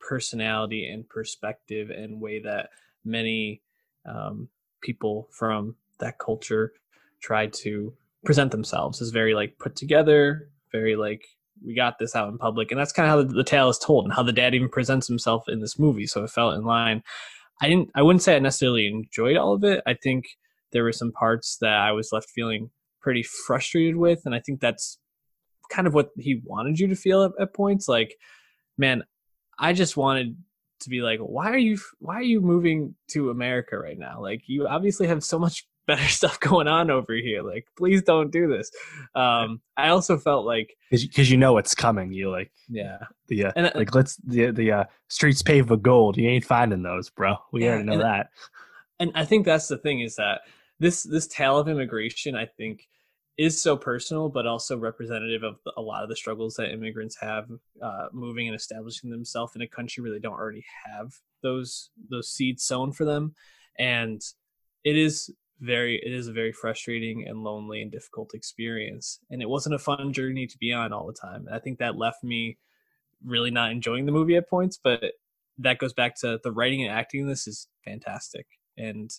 [0.00, 2.68] personality and perspective and way that
[3.04, 3.62] many
[4.06, 4.48] um,
[4.82, 6.72] people from that culture
[7.20, 11.22] try to present themselves is very like put together, very like
[11.64, 13.78] we got this out in public, and that's kind of how the, the tale is
[13.78, 16.06] told and how the dad even presents himself in this movie.
[16.06, 17.02] So it felt in line.
[17.62, 17.90] I didn't.
[17.94, 19.82] I wouldn't say I necessarily enjoyed all of it.
[19.86, 20.24] I think
[20.72, 24.60] there were some parts that I was left feeling pretty frustrated with, and I think
[24.60, 24.98] that's
[25.70, 27.88] kind of what he wanted you to feel at, at points.
[27.88, 28.16] Like,
[28.78, 29.04] man,
[29.58, 30.36] I just wanted
[30.80, 34.20] to be like, why are you why are you moving to America right now?
[34.20, 37.42] Like, you obviously have so much better stuff going on over here.
[37.42, 38.70] Like, please don't do this.
[39.14, 42.12] Um, I also felt like because you know what's coming.
[42.12, 45.82] You like yeah the uh, And, uh, like let's the the uh, streets paved with
[45.82, 46.16] gold.
[46.16, 47.36] You ain't finding those, bro.
[47.52, 48.30] We Yeah, already know and- that.
[48.98, 50.40] and I think that's the thing is that
[50.80, 52.88] this this tale of immigration, I think,
[53.36, 57.48] is so personal, but also representative of a lot of the struggles that immigrants have
[57.82, 62.28] uh, moving and establishing themselves in a country where they don't already have those those
[62.28, 63.34] seeds sown for them,
[63.78, 64.22] and
[64.84, 69.48] it is very it is a very frustrating and lonely and difficult experience, and it
[69.48, 71.46] wasn't a fun journey to be on all the time.
[71.46, 72.58] And I think that left me
[73.24, 75.02] really not enjoying the movie at points, but
[75.58, 78.46] that goes back to the writing and acting in this is fantastic.
[78.76, 79.10] And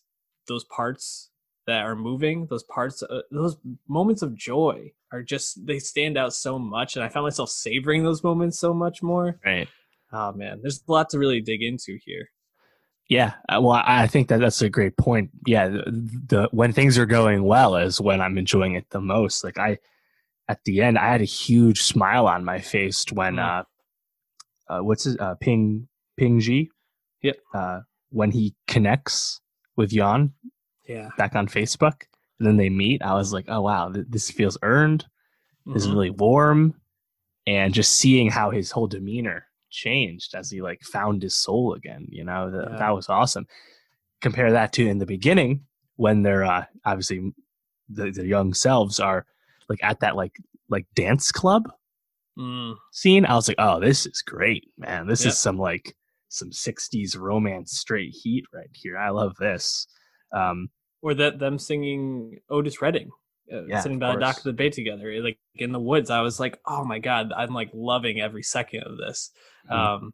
[0.48, 1.32] those parts
[1.68, 6.34] that are moving those parts uh, those moments of joy are just they stand out
[6.34, 9.68] so much and i found myself savoring those moments so much more Right.
[10.14, 12.30] oh man there's a lot to really dig into here
[13.08, 15.30] Yeah, uh, well, I think that that's a great point.
[15.46, 19.44] Yeah, the, the when things are going well is when I'm enjoying it the most.
[19.44, 19.78] Like I,
[20.50, 23.46] at the end, I had a huge smile on my face when Mm.
[23.46, 23.64] uh,
[24.74, 26.72] uh what's his uh, Ping Ping Ji,
[27.22, 27.38] Yep.
[27.54, 29.40] uh, when he connects
[29.78, 30.34] with Jan
[30.88, 32.04] yeah back on Facebook,
[32.40, 33.02] and then they meet.
[33.02, 35.06] I was like, oh wow, th- this feels earned.
[35.66, 35.94] This is Mhm.
[35.94, 36.76] really warm,
[37.48, 42.08] and just seeing how his whole demeanor changed as he like found his soul again.
[42.10, 42.78] You know, Yeah.
[42.78, 43.48] that was awesome.
[44.22, 45.66] Compare that to in the beginning
[45.98, 47.34] when they're uh, obviously
[47.90, 49.26] the, the young selves are
[49.70, 50.38] like at that like
[50.70, 51.72] like dance club
[52.38, 53.26] Mm, scene.
[53.26, 55.08] I was like, oh, this is great, man.
[55.08, 55.30] This Yep.
[55.32, 55.96] is some like
[56.28, 58.98] some '60s romance straight heat right here.
[58.98, 59.88] I love this.
[60.36, 60.70] Um,
[61.02, 63.10] or that them singing otis redding
[63.54, 66.22] uh, Yeah, sitting by the dock of the bay together like in the woods i
[66.22, 69.32] was like oh my god i'm like loving every second of this
[69.70, 69.76] Mhm.
[69.76, 70.14] um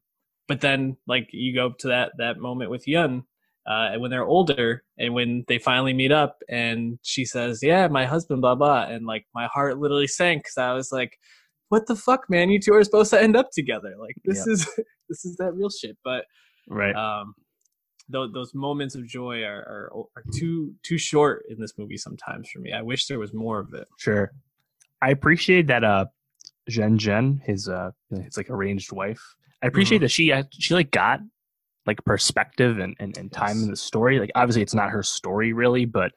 [0.50, 3.24] but then like you go to that that moment with yun
[3.70, 7.88] uh and when they're older and when they finally meet up and she says yeah
[7.88, 11.18] my husband blah blah and like my heart literally sank because i was like
[11.70, 14.48] what the fuck man you two are supposed to end up together like this Yep.
[14.54, 14.66] is
[15.10, 16.26] this is that real shit but
[16.68, 16.96] right.
[16.96, 17.34] um
[18.12, 22.50] those, those moments of joy are, are are too too short in this movie sometimes
[22.50, 24.32] for me i wish there was more of it Sure.
[25.02, 26.06] I appreciate that uh
[26.70, 29.22] Jen Jen, his uh his like arranged wife.
[29.64, 30.02] I appreciate Mhm.
[30.02, 31.22] that she she like got
[31.88, 33.64] like perspective and, and, and time Yes.
[33.64, 34.20] in the story.
[34.20, 36.12] Like obviously it's not her story really, but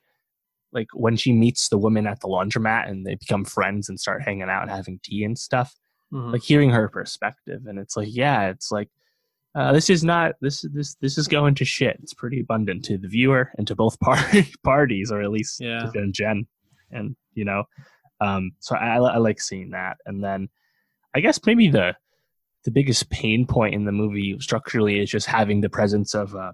[0.73, 4.21] like when she meets the woman at the laundromat and they become friends and start
[4.23, 5.75] hanging out and having tea and stuff,
[6.13, 6.33] Mhm.
[6.33, 8.91] like hearing her perspective and it's like, yeah, it's like
[9.55, 11.97] uh, this is not this this this is going to shit.
[12.03, 14.19] It's pretty abundant to the viewer and to both par-
[14.65, 15.91] parties, or at least Yeah.
[15.95, 16.47] to Jen
[16.91, 17.65] and you know,
[18.21, 19.97] um, so I, I like seeing that.
[20.07, 20.49] And then
[21.15, 21.95] I guess maybe the
[22.65, 26.53] the biggest pain point in the movie structurally is just having the presence of uh,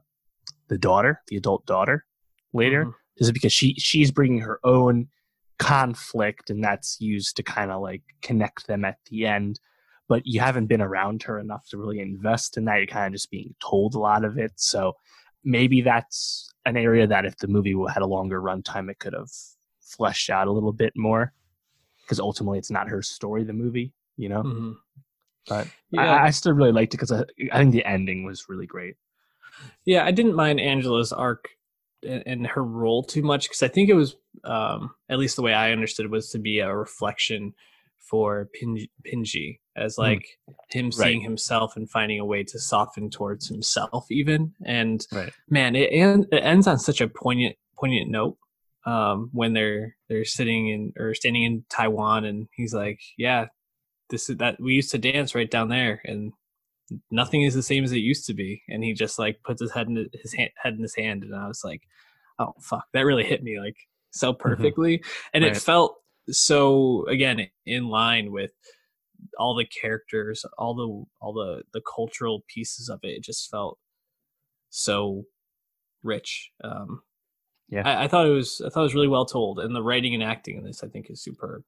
[0.69, 2.05] the daughter, the adult daughter,
[2.53, 2.93] later, Mhm.
[3.19, 5.09] is because she she's bringing her own
[5.59, 9.61] conflict, and that's used to kind of like connect them at the end.
[10.11, 12.79] But you haven't been around her enough to really invest in that.
[12.79, 14.53] You're kind of just being told a lot of it.
[14.57, 14.95] So
[15.45, 19.31] maybe that's an area that if the movie had a longer runtime, it could have
[19.81, 21.33] fleshed out a little bit more.
[22.03, 24.43] Because ultimately, it's not her story, the movie, you know.
[24.43, 24.75] Mhm.
[25.49, 28.49] But yeah I, I still really liked it because I, I think the ending was
[28.49, 28.97] really great.
[29.85, 31.49] yeah i didn't mind angela's arc
[32.03, 35.43] and, and her role too much because i think it was um at least the
[35.43, 37.55] way i understood it was to be a reflection
[38.11, 40.03] for Pin- pinji as Hmm.
[40.03, 40.27] like
[40.71, 44.53] him seeing himself and finding a way to soften towards himself even.
[44.67, 45.33] And Right.
[45.49, 48.37] man it, and it ends on such a poignant poignant note
[48.87, 53.47] um when they're they're sitting in or standing in taiwan and he's like yeah
[54.09, 56.33] this is that we used to dance right down there and
[57.11, 58.63] nothing is the same as it used to be.
[58.69, 61.35] And he just like puts his head in his hand, head in his hand and
[61.37, 61.83] i was like
[62.41, 63.77] oh fuck that really hit me like
[64.13, 65.05] so perfectly.
[65.33, 66.00] And it felt
[66.31, 68.53] so again in line with
[69.39, 73.79] all the characters all the all the the cultural pieces of it it just felt
[74.71, 75.25] so
[76.03, 77.03] rich um
[77.69, 77.83] Yeah.
[77.87, 80.15] I, I thought it was i thought it was really well told and the writing
[80.15, 81.63] and acting in this i think is superb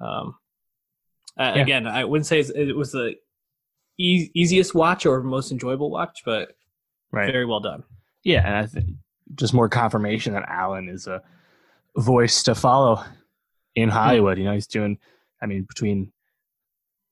[0.00, 0.36] um
[1.38, 1.62] Uh, Yeah.
[1.62, 3.14] Again, I wouldn't say it was the
[3.98, 6.56] e- easiest watch or most enjoyable watch, but
[7.12, 7.30] Right.
[7.32, 7.84] very well done.
[8.24, 8.86] Yeah, and I think
[9.36, 11.22] just more confirmation that Alan is a
[11.96, 13.02] voice to follow
[13.82, 14.38] in Hollywood.
[14.38, 14.98] You know, he's doing.
[15.42, 16.12] I mean, between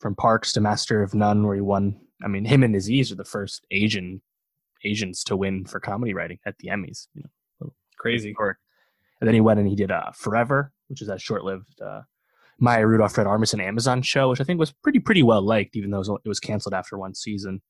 [0.00, 2.00] from Parks to Master of None, where he won.
[2.22, 4.22] I mean, him and Aziz are the first Asian
[4.84, 7.08] Asians to win for comedy writing at the Emmys.
[7.14, 7.22] You
[7.60, 8.30] know, Crazy.
[8.30, 8.58] historic.
[9.20, 12.02] And then he went and he did uh, Forever, which is that short-lived uh,
[12.60, 15.90] Maya Rudolph, Fred Armisen Amazon show, which I think was pretty pretty well liked, even
[15.90, 17.60] though it was, it was canceled after one season.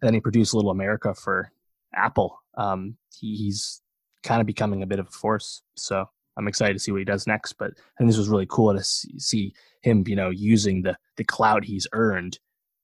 [0.00, 1.50] And then he produced Little America for
[1.94, 2.40] Apple.
[2.56, 3.80] Um, he, he's
[4.22, 7.04] kind of becoming a bit of a force, so I'm excited to see what he
[7.04, 7.54] does next.
[7.54, 10.96] But I think this was really cool to see, see him, you know, using the
[11.16, 12.38] the clout he's earned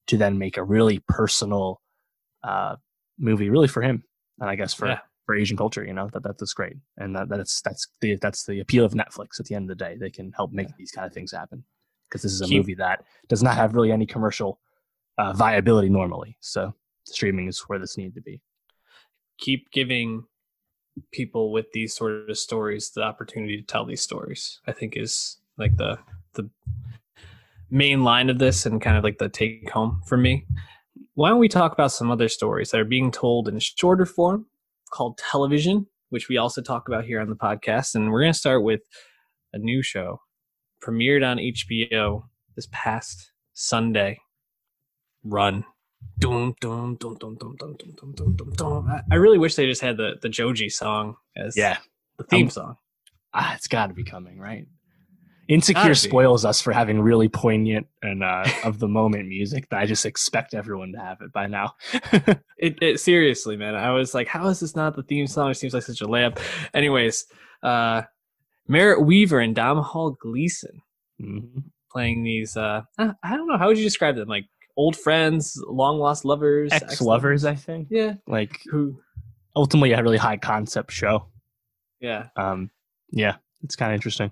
[0.09, 1.81] to then make a really personal
[2.43, 2.77] uh,
[3.19, 4.03] movie, really for him,
[4.41, 5.01] and I guess for Yeah.
[5.27, 5.85] for Asian culture.
[5.85, 9.39] You know that that's great, and that, that's that's the that's the appeal of Netflix.
[9.41, 11.65] At the end of the day, they can help make these kind of things happen
[12.09, 14.61] because this is a Keep- movie that does not have really any commercial
[15.19, 16.37] uh, viability normally.
[16.41, 16.75] So
[17.05, 18.41] streaming is where this needed to be.
[19.39, 20.25] Keep giving
[21.13, 24.61] people with these sort of stories the opportunity to tell these stories.
[24.67, 25.99] I think is like the
[26.35, 26.49] the
[27.71, 30.47] main line of this and kind of like the take home for me.
[31.15, 34.07] Why don't we talk about some other stories that are being told in a shorter
[34.07, 34.47] form
[34.91, 37.95] called television, which we also talk about here on the podcast.
[37.95, 38.83] And we're going to start with
[39.53, 40.21] a new show
[40.83, 42.25] premiered on HBO
[42.55, 44.21] this past Sunday.
[45.25, 45.65] Run.
[46.19, 48.89] Dum, dum, dum, dum, dum, dum, dum, dum, dum, dum, dum.
[48.89, 51.79] I- I really wish they just had the, the Joji song as Yeah,
[52.19, 52.77] the theme Um, song.
[53.35, 54.67] ah, it's got to be coming, right?
[55.49, 59.87] Insecure spoils us for having really poignant and uh, of the moment music that I
[59.87, 61.75] just expect everyone to have it by now.
[62.61, 63.77] It, it seriously, man.
[63.77, 65.53] I was like, how is this not the theme song?
[65.53, 66.41] It seems like such a layup.
[66.75, 67.27] Anyways,
[67.63, 68.03] uh
[68.67, 70.83] Merritt Weaver and Dom Hall Gleason
[71.23, 71.63] Mhm.
[71.91, 74.27] playing these uh I don't know, how would you describe them?
[74.29, 74.47] Like
[74.79, 77.89] old friends, long lost lovers, Ex lovers, I think.
[77.91, 78.15] Yeah.
[78.27, 78.99] Like Who
[79.55, 81.27] ultimately a really high concept show.
[82.01, 82.29] yeah.
[82.37, 82.71] Um,
[83.11, 84.31] yeah, it's kind of interesting.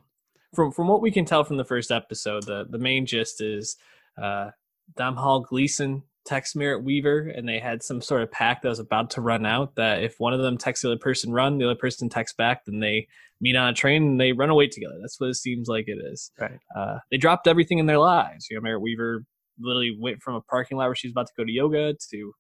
[0.55, 3.77] From from what we can tell from the first episode, the the main gist is
[4.23, 4.51] uh
[4.97, 9.11] Domhnall Gleeson texts Merritt Weaver and they had some sort of pact that was about
[9.11, 11.79] to run out that if one of them texts the other person run, the other
[11.79, 13.07] person texts back, then they
[13.41, 14.97] meet on a train and they run away together.
[15.01, 16.33] That's what it seems like it is.
[16.41, 16.59] Right.
[16.77, 18.49] Uh, they dropped everything in their lives.
[18.51, 19.25] You know, Merritt Weaver
[19.59, 22.33] literally went from a parking lot where she was about to go to yoga to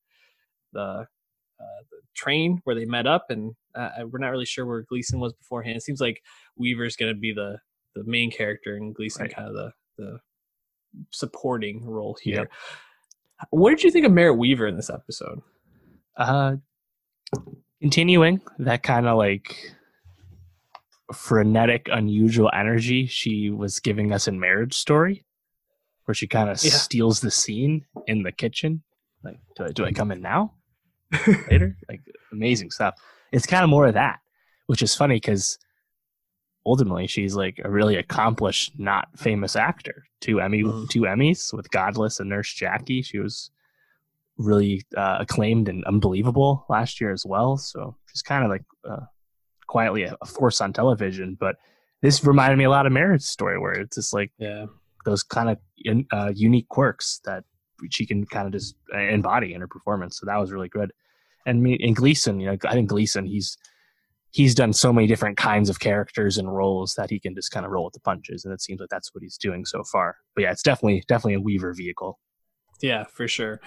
[0.73, 1.05] the, uh,
[1.91, 5.33] the train where they met up, and uh, we're not really sure where Gleeson was
[5.35, 5.77] beforehand.
[5.77, 6.21] It seems like
[6.57, 7.59] Weaver's going to be the
[7.95, 9.35] the main character, and Gleeson Right.
[9.35, 10.19] kind of the the
[11.12, 12.37] supporting role here.
[12.41, 12.53] Yep.
[13.51, 15.41] What did you think of Merritt Weaver in this episode?
[16.17, 16.57] Uh,
[17.81, 19.73] continuing that kind of like
[21.12, 25.25] frenetic, unusual energy she was giving us in Marriage Story,
[26.07, 26.71] where she kind of Yeah.
[26.71, 28.83] steals the scene in the kitchen.
[29.23, 30.55] Like, do I, do I come in now?
[31.51, 31.77] Later?
[31.89, 32.01] like,
[32.33, 32.95] amazing stuff.
[33.33, 34.21] It's kind of more of that,
[34.67, 35.59] which is funny because
[36.65, 40.05] ultimately she's like a really accomplished, not famous actor.
[40.21, 40.89] Two Emmy, Mhm.
[40.89, 43.03] two Emmys with Godless and Nurse Jackie.
[43.03, 43.51] She was
[44.39, 47.57] really uh, acclaimed and unbelievable last year as well.
[47.57, 49.07] So she's kind of like uh,
[49.67, 51.37] quietly a, a force on television.
[51.39, 51.57] But
[52.03, 54.67] this reminded me a lot of Marriage Story, where it's just like Yeah,
[55.07, 55.59] those kind of
[56.13, 57.45] uh, unique quirks that
[57.91, 60.19] she can kind of just uh, embody in her performance.
[60.19, 60.93] So that was really good.
[61.47, 63.57] And me and Gleeson, you know, I think Gleeson, he's
[64.31, 67.65] he's done so many different kinds of characters and roles that he can just kind
[67.65, 70.17] of roll with the punches, and it seems like that's what he's doing so far.
[70.35, 72.19] But yeah, it's definitely definitely a Weaver vehicle.
[72.83, 73.61] Yeah, for sure.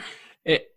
[0.46, 0.68] It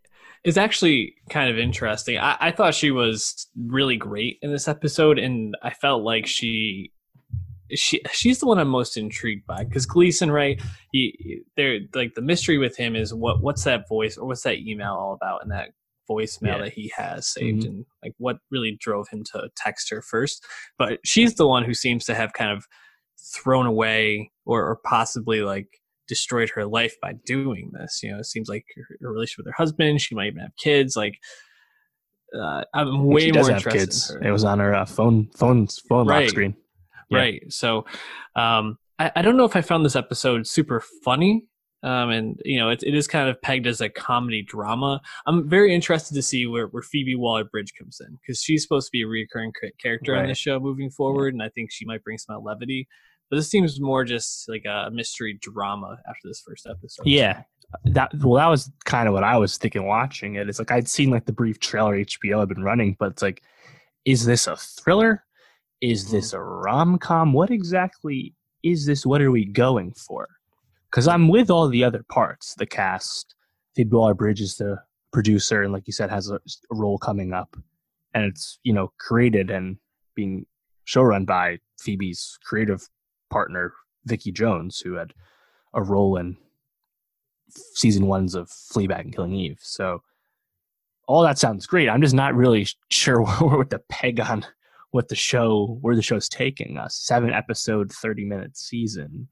[0.44, 2.18] is actually kind of interesting.
[2.18, 6.92] I, I thought she was really great in this episode, and I felt like she
[7.74, 10.60] she she's the one I'm most intrigued by because Gleeson, right?
[10.92, 14.58] He there like the mystery with him is what what's that voice or what's that
[14.58, 15.70] email all about and that
[16.10, 16.58] voicemail Yeah.
[16.58, 17.66] that he has saved Mhm.
[17.68, 20.44] and like what really drove him to text her first
[20.76, 22.66] but she's the one who seems to have kind of
[23.34, 25.68] thrown away or, or possibly like
[26.08, 28.00] destroyed her life by doing this.
[28.02, 30.56] You know, it seems like her, her relationship with her husband, she might even have
[30.56, 30.96] kids.
[30.96, 31.18] Like,
[32.38, 34.10] uh, I'm way she does more have interested kids.
[34.20, 34.26] in.
[34.26, 36.56] It was on her uh, phone phone phone lock screen.
[37.12, 37.18] Yeah.
[37.18, 37.42] Right.
[37.52, 37.84] So,
[38.36, 41.46] um, I, I don't know if I found this episode super funny.
[41.84, 45.00] Um, and you know, it, it is kind of pegged as a comedy drama.
[45.26, 48.92] I'm very interested to see where, where Phoebe Waller-Bridge comes in because she's supposed to
[48.92, 49.52] be a recurring
[49.82, 50.28] character on Right.
[50.28, 52.86] this show moving forward, and I think she might bring some levity.
[53.30, 57.04] But this seems more just like a mystery drama after this first episode.
[57.06, 57.42] Yeah.
[57.86, 60.48] That well, that was kind of what I was thinking watching it.
[60.48, 63.42] It's like I'd seen like the brief trailer HBO had been running, but it's like,
[64.04, 65.24] is this a thriller?
[65.82, 66.10] Is Mhm.
[66.12, 67.32] this a rom com?
[67.34, 69.04] What exactly is this?
[69.04, 70.28] What are we going for?
[70.90, 73.34] because I'm with all the other parts, the cast.
[73.74, 74.76] Phoebe Waller-Bridge is the
[75.10, 77.56] producer, and like you said, has a, a role coming up,
[78.12, 79.78] and it's you know created and
[80.14, 80.44] being
[80.86, 82.88] showrun by Phoebe's creative
[83.30, 83.72] partner
[84.04, 85.14] Vicky Jones, who had
[85.72, 86.36] a role in
[87.48, 89.58] season ones of Fleabag and Killing Eve.
[89.62, 90.02] So
[91.06, 91.88] all that sounds great.
[91.88, 94.44] I'm just not really sure what the peg on
[94.92, 96.94] what the show where the show's taking us.
[96.94, 99.28] Seven episode, thirty minute season.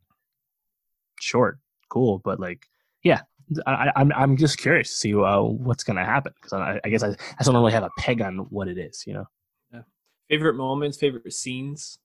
[1.20, 1.58] Short,
[1.88, 2.66] cool, but like,
[3.04, 3.20] yeah,
[3.66, 7.02] I, I'm I'm just curious to see uh, what's gonna happen because I, I, guess
[7.02, 9.26] I, I don't really have a peg on what it is, you know.
[9.72, 9.82] Yeah.
[10.28, 11.98] Favorite moments, favorite scenes.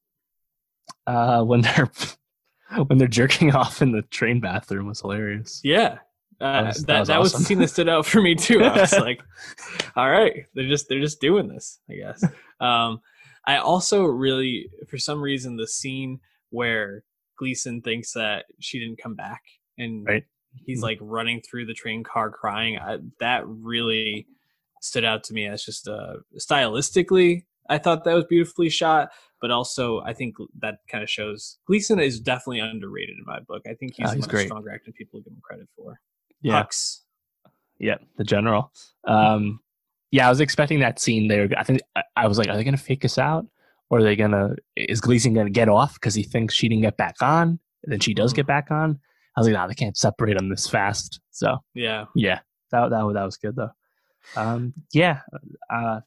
[1.08, 1.90] Uh, when they're
[2.88, 5.62] when they're jerking off in the train bathroom was hilarious.
[5.64, 6.00] Yeah,
[6.42, 7.22] uh, that was, that, that, was, that awesome.
[7.22, 8.62] was, the scene that stood out for me too.
[8.62, 9.22] I was like,
[9.96, 12.24] all right, they're just they're just doing this, I guess.
[12.60, 13.00] Um,
[13.48, 16.20] I also really, for some reason, the scene
[16.50, 17.04] where
[17.38, 19.44] Gleeson thinks that she didn't come back
[19.78, 20.24] and right.
[20.66, 20.86] he's mm-hmm.
[20.86, 22.78] like running through the train car crying.
[22.78, 24.28] I, that really
[24.82, 27.46] stood out to me as just uh, stylistically.
[27.70, 29.10] I thought that was beautifully shot,
[29.42, 33.64] but also I think that kind of shows Gleeson is definitely underrated in my book.
[33.68, 36.00] I think he's, oh, he's a much stronger actor than people give him credit for.
[36.42, 36.64] Yeah.
[36.64, 37.00] Hux.
[37.78, 38.72] Yeah, the general.
[39.04, 39.60] Um,
[40.16, 41.50] yeah, I was expecting that scene there.
[41.58, 41.82] I think
[42.16, 43.46] I was like, are they going to fake us out?
[43.90, 46.70] Or are they going to, is Gleeson going to get off because he thinks she
[46.70, 47.60] didn't get back on?
[47.84, 48.38] And then she does mm-hmm.
[48.38, 48.98] get back on.
[49.36, 51.20] I was like, nah, they can't separate them this fast.
[51.32, 52.06] So, yeah.
[52.16, 52.40] Yeah.
[52.72, 53.72] That, that, that was good though.
[54.38, 55.20] Um, yeah.
[55.70, 56.00] Uh,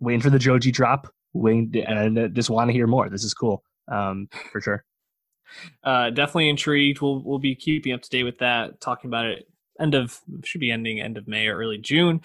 [0.00, 1.12] waiting for the Joji drop.
[1.34, 3.10] Waiting, and I just want to hear more.
[3.10, 3.62] This is cool.
[3.86, 4.84] Um, for sure.
[5.84, 7.02] Uh, definitely intrigued.
[7.02, 9.46] We'll, we'll be keeping up to date with that, talking about it
[9.78, 12.22] end of, should be ending end of May or early June.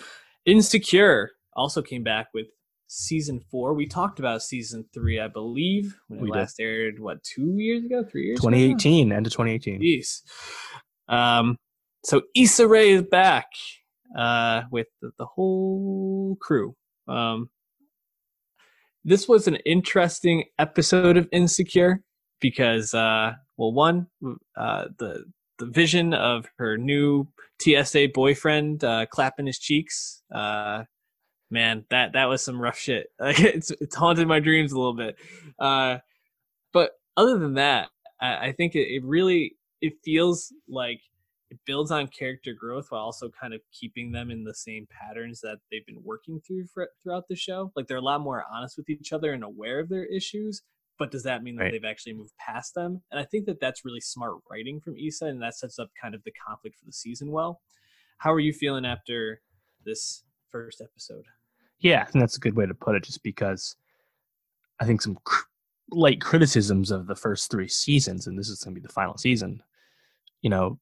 [0.48, 2.48] Insecure also came back with
[2.88, 3.74] season four.
[3.74, 6.64] We talked about season three, I believe, when it we last did.
[6.64, 7.00] aired.
[7.00, 8.04] What two years ago?
[8.10, 8.39] Three years?
[8.39, 9.82] 2018, end of 2018.
[9.82, 10.22] Jeez.
[11.14, 11.58] Um.
[12.06, 13.48] So Issa Rae is back,
[14.18, 16.76] uh, with the, the whole crew.
[17.08, 17.50] Um.
[19.04, 22.02] This was an interesting episode of Insecure
[22.41, 24.08] because, uh, well, one,
[24.58, 25.24] uh, the
[25.60, 27.28] the vision of her new
[27.60, 30.22] TSA boyfriend uh, clapping his cheeks.
[30.34, 30.84] Uh,
[31.49, 33.08] man, that that was some rough shit.
[33.20, 35.18] it's it's haunted my dreams a little bit.
[35.60, 35.97] Uh,
[36.74, 37.89] but other than that,
[38.22, 41.01] I, I think it, it, really it feels like
[41.49, 45.39] it builds on character growth while also kind of keeping them in the same patterns
[45.41, 47.72] that they've been working through for, throughout the show.
[47.76, 50.62] Like they're a lot more honest with each other and aware of their issues,
[50.98, 51.72] but does that mean that right.
[51.72, 53.02] they've actually moved past them?
[53.12, 56.16] And I think that that's really smart writing from Issa, and that sets up kind
[56.16, 57.62] of the conflict for the season well.
[58.18, 59.41] How are you feeling after
[59.86, 61.26] this first episode?
[61.80, 63.04] Yeah, I think that's a good way to put it.
[63.04, 63.76] Just because
[64.80, 65.45] I think some cr-
[65.91, 69.18] light criticisms of the first three seasons, and this is going to be the final
[69.18, 69.62] season.
[70.41, 70.80] You know,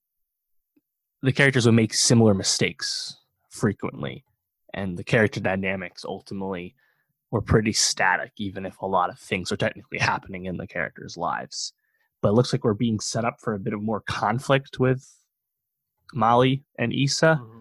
[1.22, 3.18] the characters would make similar mistakes
[3.50, 4.24] frequently,
[4.74, 6.76] and the character dynamics ultimately
[7.32, 11.18] were pretty static, even if a lot of things are technically happening in the characters'
[11.18, 11.74] lives.
[12.22, 15.06] But it looks like we're being set up for a bit of more conflict with
[16.14, 17.40] Molly and Issa.
[17.42, 17.60] Mm-hmm.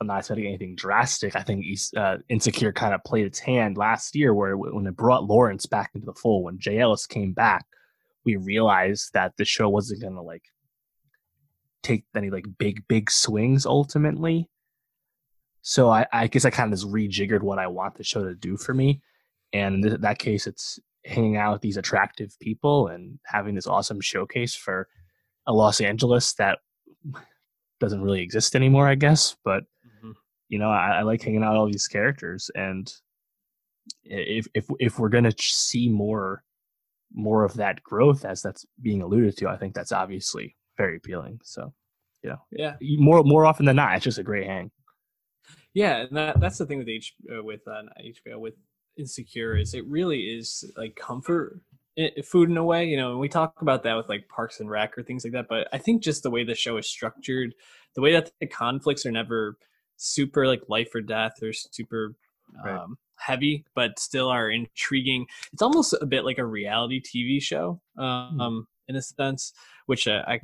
[0.00, 1.34] I'm not expecting anything drastic.
[1.34, 1.64] I think
[1.96, 5.90] uh, Insecure kind of played its hand last year, where when it brought Lawrence back
[5.94, 7.66] into the fold, when Jay Ellis came back,
[8.24, 10.44] we realized that the show wasn't going to like
[11.82, 14.48] take any like big big swings ultimately
[15.62, 18.34] so I, I guess I kind of just rejiggered what I want the show to
[18.34, 19.02] do for me.
[19.52, 24.00] And in that case, it's hanging out with these attractive people and having this awesome
[24.00, 24.88] showcase for
[25.46, 26.58] a Los Angeles that
[27.80, 29.36] doesn't really exist anymore, I guess.
[29.44, 30.12] But mm-hmm.
[30.48, 32.92] you know, I, I, like hanging out with all these characters, and
[34.04, 36.44] if if if we're gonna see more
[37.14, 41.40] more of that growth as that's being alluded to, I think that's obviously very appealing.
[41.42, 41.72] So,
[42.22, 44.70] you know, yeah, more more often than not, it's just a great hang.
[45.74, 48.54] Yeah, and that, that's the thing with H uh, with uh, HBO with
[48.96, 51.60] Insecure is it really is like comfort
[52.24, 52.86] food in a way.
[52.86, 55.32] You know, and we talk about that with like Parks and Rec or things like
[55.32, 55.46] that.
[55.48, 57.54] But I think just the way the show is structured,
[57.94, 59.56] the way that the conflicts are never
[59.96, 62.14] super like life or death or super
[62.64, 62.76] right.
[62.76, 65.26] um, heavy, but still are intriguing.
[65.52, 68.02] It's almost a bit like a reality TV show, hmm.
[68.02, 68.64] um, mm.
[68.88, 69.52] in a sense,
[69.86, 70.40] which uh, I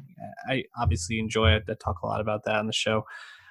[0.48, 1.48] I obviously enjoy.
[1.48, 3.06] I, I talk a lot about that on the show.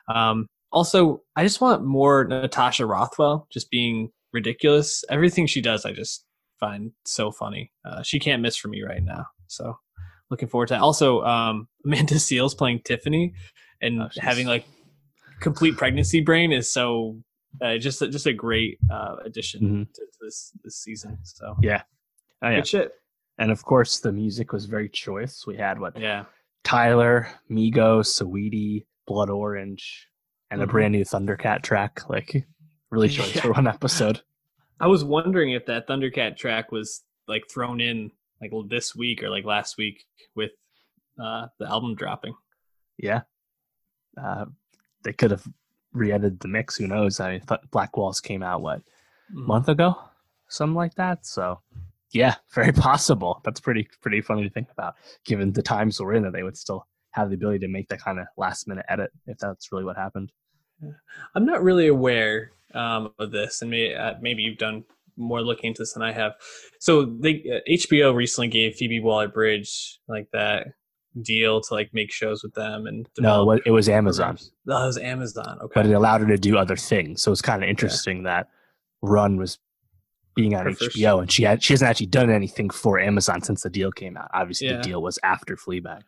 [0.07, 5.05] Um, also, I just want more Natasha Rothwell just being ridiculous.
[5.09, 6.25] Everything she does, I just
[6.59, 7.71] find so funny.
[7.85, 9.25] Uh, she can't miss for me right now.
[9.47, 9.77] So
[10.29, 10.81] looking forward to that.
[10.81, 13.33] Also, um, Amanda Seales playing Tiffany
[13.81, 14.65] and oh, having like
[15.39, 17.19] complete pregnancy brain is so
[17.61, 19.83] uh, just just a great uh, addition mm-hmm.
[19.83, 21.19] to, to, this this season.
[21.23, 21.83] So yeah,
[22.41, 22.55] oh, yeah.
[22.55, 22.91] good shit.
[23.37, 25.45] And of course, the music was very choice.
[25.45, 26.25] We had what yeah
[26.63, 30.07] Tyler, Migo, Saweetie, Blood Orange,
[30.53, 30.71] and a Mhm.
[30.71, 32.07] brand new Thundercat track.
[32.09, 32.45] Like
[32.89, 33.41] really choice Yeah.
[33.41, 34.21] for one episode.
[34.79, 39.29] I was wondering if that Thundercat track was like thrown in like this week or
[39.29, 40.51] like last week with
[41.19, 42.35] uh the album dropping.
[42.97, 43.21] Yeah.
[44.17, 44.45] Uh,
[45.03, 45.47] they could have
[45.91, 46.77] re-edited the mix.
[46.77, 47.19] Who knows?
[47.19, 48.81] I thought Black Qualls came out what
[49.31, 49.47] Mm.
[49.47, 49.95] month ago,
[50.49, 51.25] something like that.
[51.25, 51.61] So,
[52.11, 53.41] yeah, very possible.
[53.43, 56.23] That's pretty pretty funny to think about, given the times we're in.
[56.23, 59.11] That they would still have the ability to make that kind of last minute edit
[59.27, 60.31] if that's really what happened.
[61.35, 64.83] I'm not really aware um, of this, and may, uh, maybe you've done
[65.15, 66.33] more looking into this than I have.
[66.79, 70.67] So they uh, HBO recently gave Phoebe Waller-Bridge like that
[71.21, 74.51] deal to like make shows with them and No, it was Amazon, programs.
[74.67, 75.59] Oh, it was Amazon.
[75.61, 77.21] Okay, but it allowed her to do other things.
[77.21, 78.49] So it's kind of interesting that
[79.03, 79.59] Run was
[80.35, 83.61] being on Her HBO, and she had she hasn't actually done anything for Amazon since
[83.61, 84.31] the deal came out.
[84.33, 84.77] Obviously, Yeah.
[84.77, 86.01] the deal was after Fleabag.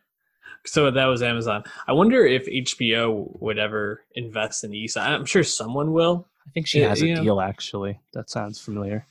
[0.64, 1.62] So that was Amazon.
[1.86, 5.00] I wonder if HBO would ever invest in Issa.
[5.00, 7.22] I'm sure someone will, I think she Yeah, has a know.
[7.22, 8.00] deal actually.
[8.14, 9.06] That sounds familiar.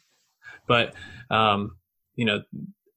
[0.67, 0.93] but
[1.29, 1.77] um,
[2.15, 2.41] you know,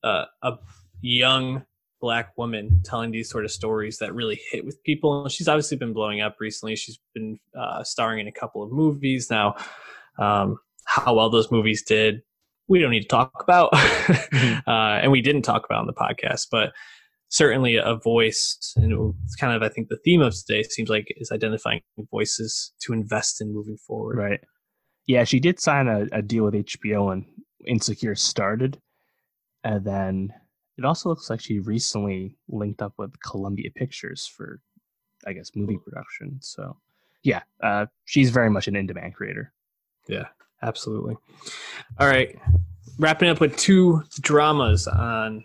[0.03, 0.59] uh, a
[1.01, 1.64] young
[2.01, 5.22] black woman telling these sort of stories that really hit with people.
[5.24, 6.76] And she's obviously been blowing up recently.
[6.76, 9.57] She's been uh, starring in a couple of movies now.
[10.18, 12.22] Um, how well those movies did,
[12.68, 13.70] we don't need to talk about,
[14.66, 16.72] uh, and we didn't talk about on the podcast, but
[17.31, 21.07] certainly a voice and it's kind of i think the theme of today seems like
[21.16, 24.41] is identifying voices to invest in moving forward Right.
[25.09, 27.24] Yeah, she did sign a, a deal with HBO and
[27.66, 28.79] Insecure started.
[29.64, 30.33] And then
[30.76, 34.61] it also looks like she recently linked up with Columbia Pictures for,
[35.26, 36.39] I guess, movie production.
[36.43, 36.76] So,
[37.22, 39.53] yeah, uh, she's very much an in demand creator.
[40.09, 40.26] Yeah,
[40.62, 41.16] absolutely.
[41.99, 42.39] All right,
[42.99, 45.45] wrapping up with two dramas on,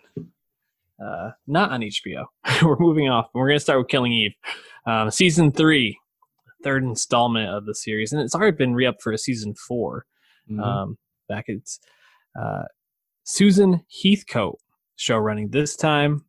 [1.04, 2.24] uh, not on HBO.
[2.62, 3.28] We're moving off.
[3.34, 4.32] We're going to start with Killing Eve,
[4.86, 5.98] um, season three,
[6.62, 10.06] third installment of the series, and it's already been re-upped for a season 4
[10.50, 10.60] Mhm.
[10.62, 10.98] Um,
[11.28, 11.80] back it's
[12.38, 12.64] uh,
[13.22, 14.58] Suzanne Heathcote
[14.96, 16.24] show running this time.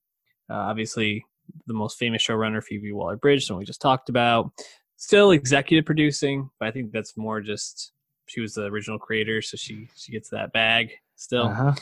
[0.50, 1.26] Uh, obviously,
[1.68, 4.52] the most famous showrunner, Phoebe Waller-Bridge, the one we just talked about.
[4.98, 7.92] Still executive producing, but I think that's more just
[8.28, 11.48] she was the original creator, so she she gets that bag still.
[11.48, 11.74] uh-huh.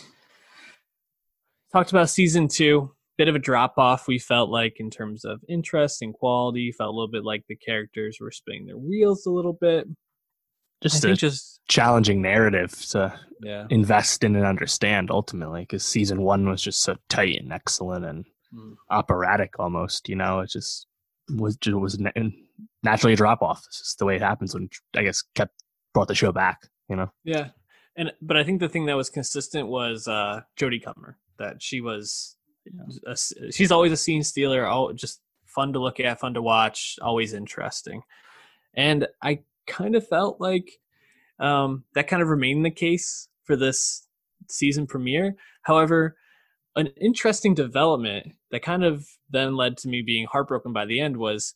[1.73, 2.91] Talked about season two.
[3.17, 6.71] Bit of a drop off, we felt like, in terms of interest and quality.
[6.71, 9.87] Felt a little bit like the characters were spinning their wheels a little bit.
[10.81, 13.67] Just a just challenging narrative to yeah.
[13.69, 18.25] invest in and understand ultimately because season one was just so tight and excellent and
[18.53, 18.75] Mm.
[18.91, 20.85] operatic almost you know it just
[21.27, 21.97] was just was
[22.83, 25.55] naturally a drop off it's just the way it happens when i guess kept
[25.91, 27.49] brought the show back you know Yeah,
[27.95, 31.17] and but I think the thing that was consistent was uh Jodie Comer.
[31.39, 32.35] That she was,
[33.05, 33.15] a
[33.51, 34.65] she's always a scene stealer.
[34.65, 38.01] All just fun to look at, fun to watch, always interesting.
[38.73, 40.79] And I kind of felt like
[41.39, 44.07] um, that kind of remained the case for this
[44.49, 45.35] season premiere.
[45.63, 46.17] However,
[46.75, 51.17] an interesting development that kind of then led to me being heartbroken by the end
[51.17, 51.53] was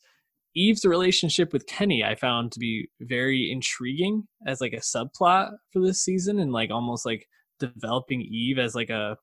[0.55, 5.81] Eve's relationship with Kenny I found to be very intriguing as like a subplot for
[5.81, 7.27] this season and like almost like
[7.59, 9.17] developing Eve as like a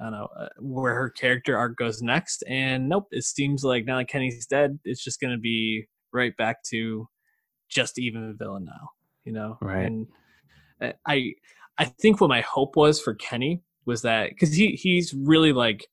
[0.00, 3.84] I don't know uh, where her character arc goes next and nope it seems like
[3.84, 7.08] now that Kenny's dead it's just going to be right back to
[7.68, 8.90] just even villain now
[9.24, 9.58] you know?
[9.60, 9.84] Right.
[9.84, 10.06] and
[10.80, 11.34] uh, I
[11.76, 15.86] I think what my hope was for Kenny was that because he he's really like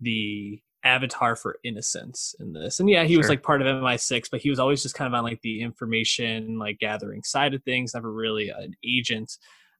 [0.00, 4.40] the avatar for innocence in this and yeah he was like part of mi6 but
[4.40, 7.92] he was always just kind of on like the information like gathering side of things
[7.92, 9.36] never really an agent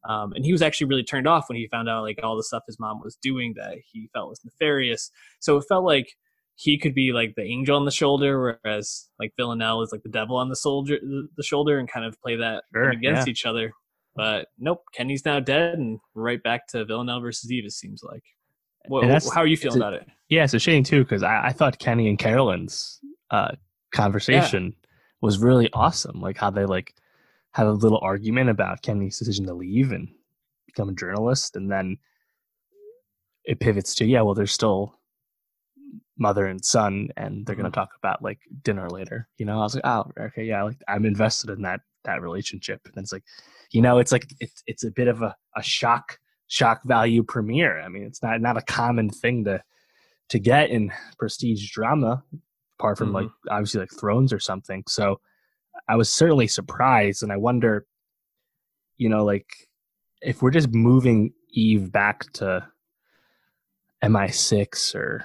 [0.09, 2.43] um, and he was actually really turned off when he found out like all the
[2.45, 5.11] stuff his mom was doing that he felt was nefarious.
[5.41, 6.09] So it felt like
[6.55, 10.09] he could be like the angel on the shoulder whereas like villanelle is like the
[10.09, 10.99] devil on the soldier
[11.37, 13.31] the shoulder and kind of play that Sure, against yeah.
[13.31, 13.73] each other.
[14.15, 18.23] But nope kenny's now dead and right back to villanelle versus eve it seems like.
[18.89, 19.05] What,
[19.35, 20.07] how are you feeling a- about it?
[20.29, 23.01] Yeah it's a shame too because I, I thought kenny and carolyn's
[23.31, 23.53] uh
[23.93, 24.75] conversation
[25.21, 26.95] was really awesome like how they like
[27.57, 30.09] had a little argument about kenny's decision to leave and
[30.67, 31.97] become a journalist and then
[33.45, 34.95] it pivots to yeah well there's still
[36.19, 37.73] mother and son and they're going Mhm.
[37.73, 39.59] to talk about like dinner later you know?
[39.61, 42.81] I was like oh okay yeah like i'm invested in that that relationship.
[42.87, 43.25] And it's like
[43.73, 47.81] you know it's like it's it's a bit of a, a shock shock value premiere.
[47.81, 49.61] I mean it's not not a common thing to
[50.29, 52.23] to get in prestige drama
[52.79, 54.85] apart from like obviously like thrones or something.
[54.87, 55.21] So
[55.89, 57.87] i was certainly surprised and i wonder
[58.97, 59.69] you know like
[60.23, 62.67] if we're just moving eve back to
[64.03, 65.25] mi6 or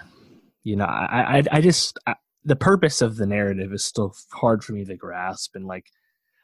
[0.63, 4.63] you know, I I, I just I, the purpose of the narrative is still hard
[4.63, 5.87] for me to grasp, and like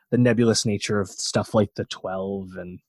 [0.09, 2.79] the nebulous nature of stuff like the twelve, and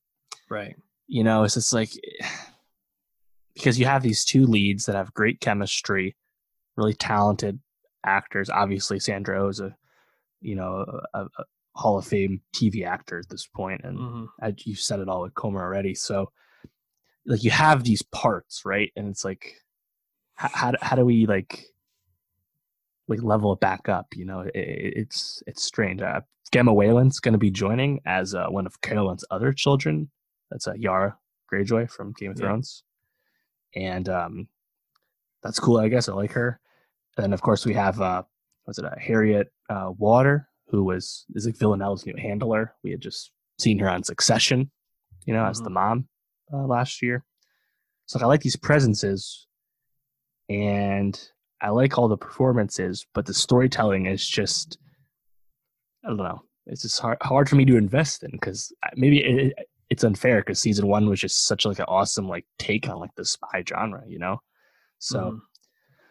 [0.49, 1.91] right, you know, it's just like
[3.55, 6.17] because you have these two leads that have great chemistry,
[6.77, 7.61] really talented
[8.05, 8.49] actors.
[8.49, 9.77] Obviously, Sandra Oh is a
[10.41, 10.85] you know
[11.15, 11.45] a, a
[11.79, 14.51] Hall of Fame TV actor at this point, and mm-hmm.
[14.65, 15.95] you said it all with Comer already.
[15.95, 16.33] So,
[17.25, 18.91] like, you have these parts, right?
[18.97, 19.55] And it's like,
[20.35, 21.67] how how, how do we like
[23.07, 24.09] like level it back up?
[24.15, 26.03] You know, it, it's it's strange.
[26.03, 26.21] Uh,
[26.53, 30.11] Gemma Whelan's going to be joining as uh, one of Carolyn's other children.
[30.51, 31.17] That's uh, Yara
[31.53, 32.47] Greyjoy from Game of yeah.
[32.47, 32.83] Thrones,
[33.77, 34.49] and um,
[35.43, 35.79] that's cool.
[35.79, 36.61] I guess I like her.
[37.17, 38.23] And of course, we have uh,
[38.69, 42.75] was it uh, Harriet uh, Walter, who was is like Villanelle's new handler.
[42.85, 44.71] We had just seen her on Succession,
[45.25, 45.51] you know, mm-hmm.
[45.51, 45.75] as the mm-hmm.
[45.75, 46.09] mom
[46.53, 47.25] uh, last year.
[48.07, 49.47] So I like these presences,
[50.49, 51.19] and
[51.61, 54.79] I like all the performances, but the storytelling is just
[56.05, 56.43] I don't know.
[56.67, 59.55] It's just hard hard for me to invest in because maybe it,
[59.89, 63.15] it's unfair because season one was just such like an awesome like take on like
[63.17, 64.43] the spy genre, you know.
[64.99, 65.41] So mm.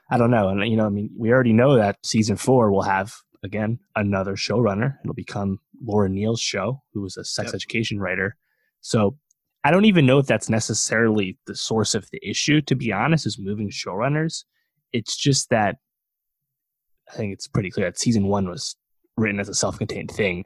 [0.09, 2.83] I don't know, and you know, I mean, we already know that season four will
[2.83, 4.95] have again another showrunner.
[5.03, 7.55] It'll become Laura Neal's show, who was a sex yep.
[7.55, 8.37] education writer.
[8.81, 9.17] So
[9.63, 12.61] I don't even know if that's necessarily the source of the issue.
[12.61, 14.45] To be honest, is moving showrunners.
[14.93, 15.75] It's just that
[17.11, 18.75] I think it's pretty clear that season one was
[19.17, 20.45] written as a self-contained thing,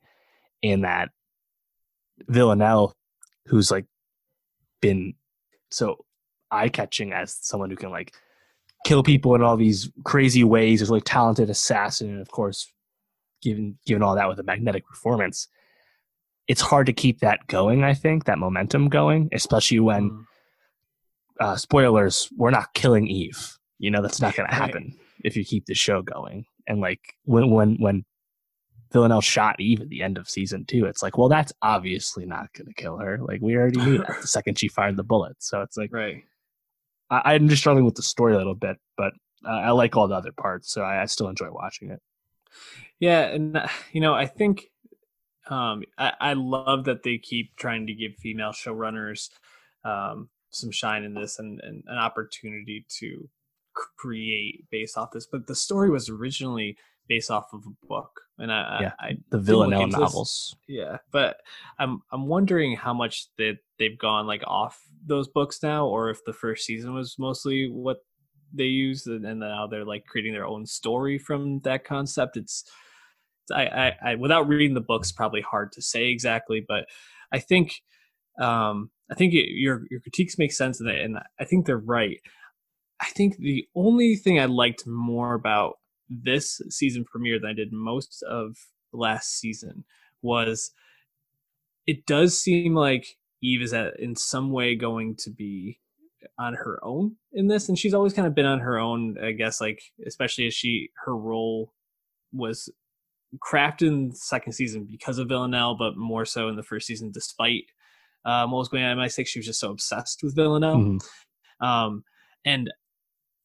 [0.64, 1.10] and that
[2.28, 2.96] Villanelle,
[3.46, 3.86] who's like
[4.82, 5.14] been
[5.70, 6.06] so
[6.50, 8.14] eye-catching as someone who can like
[8.86, 12.72] kill people in all these crazy ways, is like talented assassin, and of course
[13.42, 15.48] given given all that with a magnetic performance,
[16.48, 17.84] it's hard to keep that going.
[17.84, 20.24] I think that momentum going, especially when mm.
[21.40, 23.58] uh, spoilers, we're not killing Eve.
[23.80, 26.46] You know that's not going to happen if you keep the show going.
[26.68, 28.06] And like when when when
[28.92, 32.54] Villanelle shot Eve at the end of season two, it's like, well, that's obviously not
[32.54, 33.20] going to kill her.
[33.22, 35.38] Like we already knew that the second she fired the bullet.
[35.40, 36.24] So it's like, right.
[37.12, 39.14] I, am just struggling with the story a little bit, but
[39.46, 42.00] uh, I like all the other parts, so I, I still enjoy watching it.
[43.00, 44.68] Yeah, and you know, I think
[45.50, 49.30] um, I, I, love that they keep trying to give female showrunners
[49.84, 53.28] um, some shine in this and, and, an opportunity to
[53.98, 55.26] create based off this.
[55.26, 56.78] But the story was originally
[57.12, 60.56] based off of a book, and I, yeah, I, I the Villanelle novels.
[60.66, 60.78] This.
[60.78, 61.42] Yeah, but
[61.78, 66.10] I'm I'm wondering how much that they, they've gone like off those books now, or
[66.10, 67.98] if the first season was mostly what
[68.54, 72.38] they used, and, and now they're like creating their own story from that concept.
[72.38, 72.64] It's
[73.54, 76.86] I, I, I, without reading the books, probably hard to say exactly, but
[77.34, 77.82] I think
[78.40, 81.78] um, I think it, your your critiques make sense of it, and I think they're
[81.78, 82.22] right.
[83.02, 85.76] I think the only thing I liked more about
[86.12, 88.58] this season premiere than I did most of
[88.94, 89.86] last season
[90.22, 90.72] was
[91.88, 95.80] it does seem like Eve is at, in some way going to be
[96.38, 99.32] on her own in this and she's always kind of been on her own i
[99.32, 101.74] guess like especially as she her role
[102.32, 102.70] was
[103.40, 107.12] crafted in the second season because of villanelle but more so in the first season
[107.12, 107.64] despite
[108.26, 111.66] um, what was going on i think she was just so obsessed with villanelle mm-hmm.
[111.66, 112.04] um,
[112.46, 112.72] and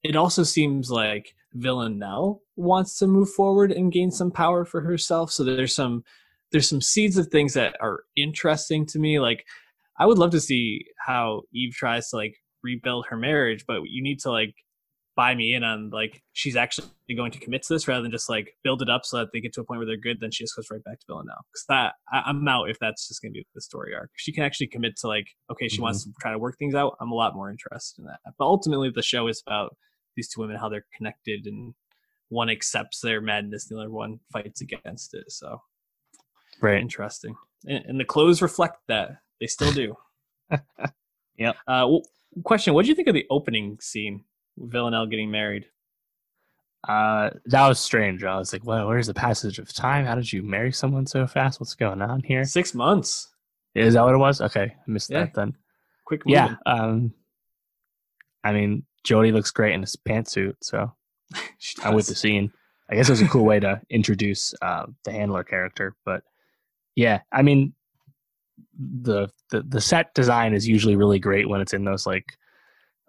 [0.03, 5.33] it also seems like villanelle wants to move forward and gain some power for herself.
[5.33, 6.05] So there's some
[6.53, 9.21] there's some seeds of things that are interesting to me.
[9.21, 9.45] Like
[9.99, 14.03] i would love to see how eve tries to like rebuild her marriage, but you
[14.03, 14.55] need to like
[15.17, 16.87] buy me in on like she's actually
[17.17, 19.41] going to commit to this rather than just like build it up so that they
[19.41, 20.21] get to a point where they're good.
[20.21, 23.09] Then she just goes right back to Villanelle because that I, am out if that's
[23.09, 24.11] just going to be the story arc.
[24.17, 25.85] She can actually commit to like okay, she mm-hmm.
[25.85, 26.97] wants to try to work things out.
[27.01, 28.21] I'm a lot more interested in that.
[28.39, 29.75] But ultimately, the show is about
[30.17, 31.75] these two women how they're connected and
[32.29, 35.31] one accepts their madness, the other one fights against it.
[35.31, 35.63] So
[36.61, 37.35] right, interesting.
[37.67, 39.95] And, and the clothes reflect that they still do.
[41.39, 41.51] yeah.
[41.67, 42.03] Uh, well,
[42.45, 44.25] question: What do you think of the opening scene,
[44.57, 45.67] Villanelle getting married?
[46.87, 48.23] Uh, that was strange.
[48.23, 50.07] I was like, "Well, where's the passage of time?
[50.07, 51.59] How did you marry someone so fast?
[51.59, 53.29] What's going on here?" Six months.
[53.75, 54.41] Is that what it was?
[54.41, 55.21] Okay, I missed yeah.
[55.21, 55.57] that then.
[56.05, 56.23] Quick.
[56.27, 56.55] Yeah.
[56.65, 57.13] Um,
[58.45, 60.93] I mean, Jodie looks great in his pantsuit, so
[61.83, 62.53] I'm with the scene.
[62.89, 66.23] I guess it was a cool way to introduce uh, the handler character, but
[66.95, 67.75] yeah, I mean,
[68.79, 72.25] the, the the set design is usually really great when it's in those like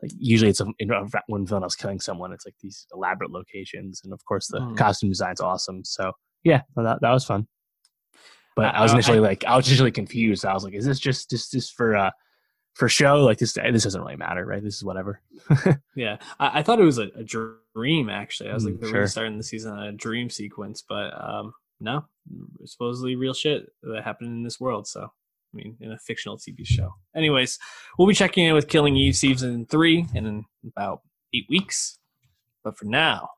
[0.01, 0.89] like usually it's a, in,
[1.27, 4.77] when Villanelle's killing someone, it's like these elaborate locations, and of course the mm.
[4.77, 5.83] costume design's awesome.
[5.83, 7.47] So yeah, that that was fun.
[8.55, 10.43] But I, I was initially I, like, I was initially confused.
[10.45, 12.11] I was like, is this just just just for uh
[12.77, 14.63] for show, like this this doesn't really matter, right?
[14.63, 15.19] This is whatever.
[15.95, 18.07] yeah, I, I, thought it was a, a, dream.
[18.07, 19.07] Actually, I was like, Mm, they're sure.
[19.07, 22.05] starting the season on a dream sequence, but um, no,
[22.65, 24.87] supposedly real shit that happened in this world.
[24.87, 25.11] So,
[25.53, 26.93] I mean, in a fictional TV show.
[27.15, 27.57] Anyways,
[27.97, 31.01] we'll be checking in with Killing Eve season three in about
[31.33, 31.99] eight weeks.
[32.63, 33.29] But for now,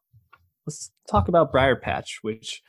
[0.66, 2.62] let's talk about Briar Patch, which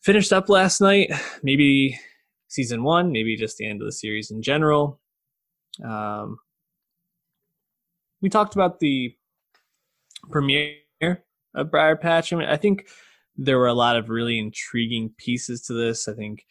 [0.00, 1.10] finished up last night.
[1.42, 1.98] Maybe
[2.48, 5.00] season one, maybe just the end of the series in general.
[5.82, 6.38] Um,
[8.20, 9.16] we talked about the
[10.30, 10.76] premiere
[11.54, 12.32] of Briar Patch.
[12.32, 12.86] I mean, I think
[13.36, 16.08] there were a lot of really intriguing pieces to this.
[16.08, 16.44] I think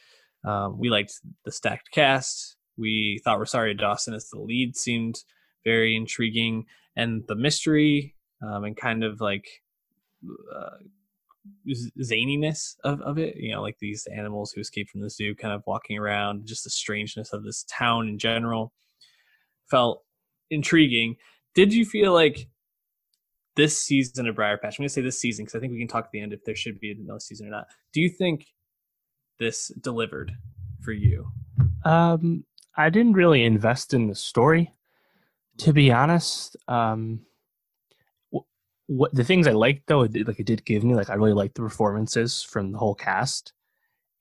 [0.43, 1.13] um, we liked
[1.45, 2.55] the stacked cast.
[2.77, 5.15] We thought Rosario Dawson as the lead seemed
[5.63, 6.65] very intriguing,
[6.95, 9.45] and the mystery um, and kind of like
[10.55, 10.77] uh,
[12.01, 13.35] zaniness of, of it.
[13.37, 16.63] You know, like these animals who escaped from the zoo, kind of walking around, just
[16.63, 18.73] the strangeness of this town in general
[19.69, 20.03] felt
[20.49, 21.15] intriguing.
[21.53, 22.47] Did you feel like
[23.55, 24.77] this season of Briar Patch?
[24.77, 26.33] I'm going to say this season because I think we can talk at the end
[26.33, 27.65] if there should be another season or not.
[27.93, 28.45] Do you think
[29.41, 30.31] this delivered
[30.81, 31.27] for you?
[31.83, 32.45] Um,
[32.77, 34.71] I didn't really invest in the story,
[35.57, 36.55] to be honest.
[36.67, 37.25] Um,
[38.33, 38.47] wh-
[38.87, 41.15] what the things I liked though, it did, like it did give me like I
[41.15, 43.51] really liked the performances from the whole cast,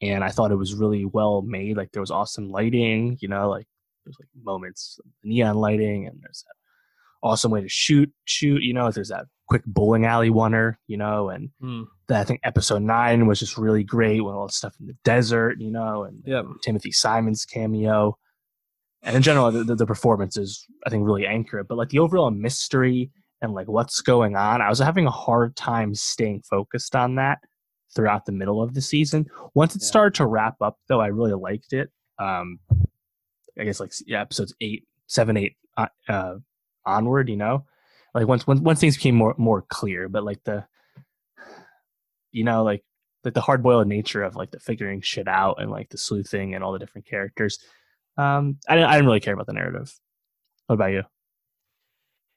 [0.01, 1.77] and I thought it was really well made.
[1.77, 3.69] Like there was awesome lighting, you know, like
[4.05, 6.57] there's like moments neon lighting, and there's that
[7.23, 8.91] awesome way to shoot, shoot, you know.
[8.91, 11.83] There's that quick bowling alley oneer, you know, and Hmm.
[12.11, 15.61] I think episode nine was just really great with all the stuff in the desert,
[15.61, 16.47] you know, and Yep.
[16.63, 18.17] Timothy Simon's cameo.
[19.03, 21.69] And in general, the, the, the performance is, I think, really accurate.
[21.69, 25.57] But like the overall mystery and like what's going on, I was having a hard
[25.57, 27.39] time staying focused on that
[27.95, 29.27] throughout the middle of the season.
[29.55, 29.87] Once it Yeah.
[29.89, 31.91] started to wrap up, though, I really liked it.
[32.19, 32.59] Um,
[33.59, 36.35] I guess like yeah, episodes eight, seven, eight uh, uh,
[36.87, 37.29] onward.
[37.29, 37.65] You know,
[38.15, 40.09] like once once once things became more more clear.
[40.09, 40.67] But like the,
[42.33, 42.83] you know, like
[43.25, 46.55] like the hard boiled nature of like the figuring shit out and like the sleuthing
[46.55, 47.59] and all the different characters.
[48.17, 49.95] Um, I didn't, I didn't really care about the narrative.
[50.67, 51.03] What about you?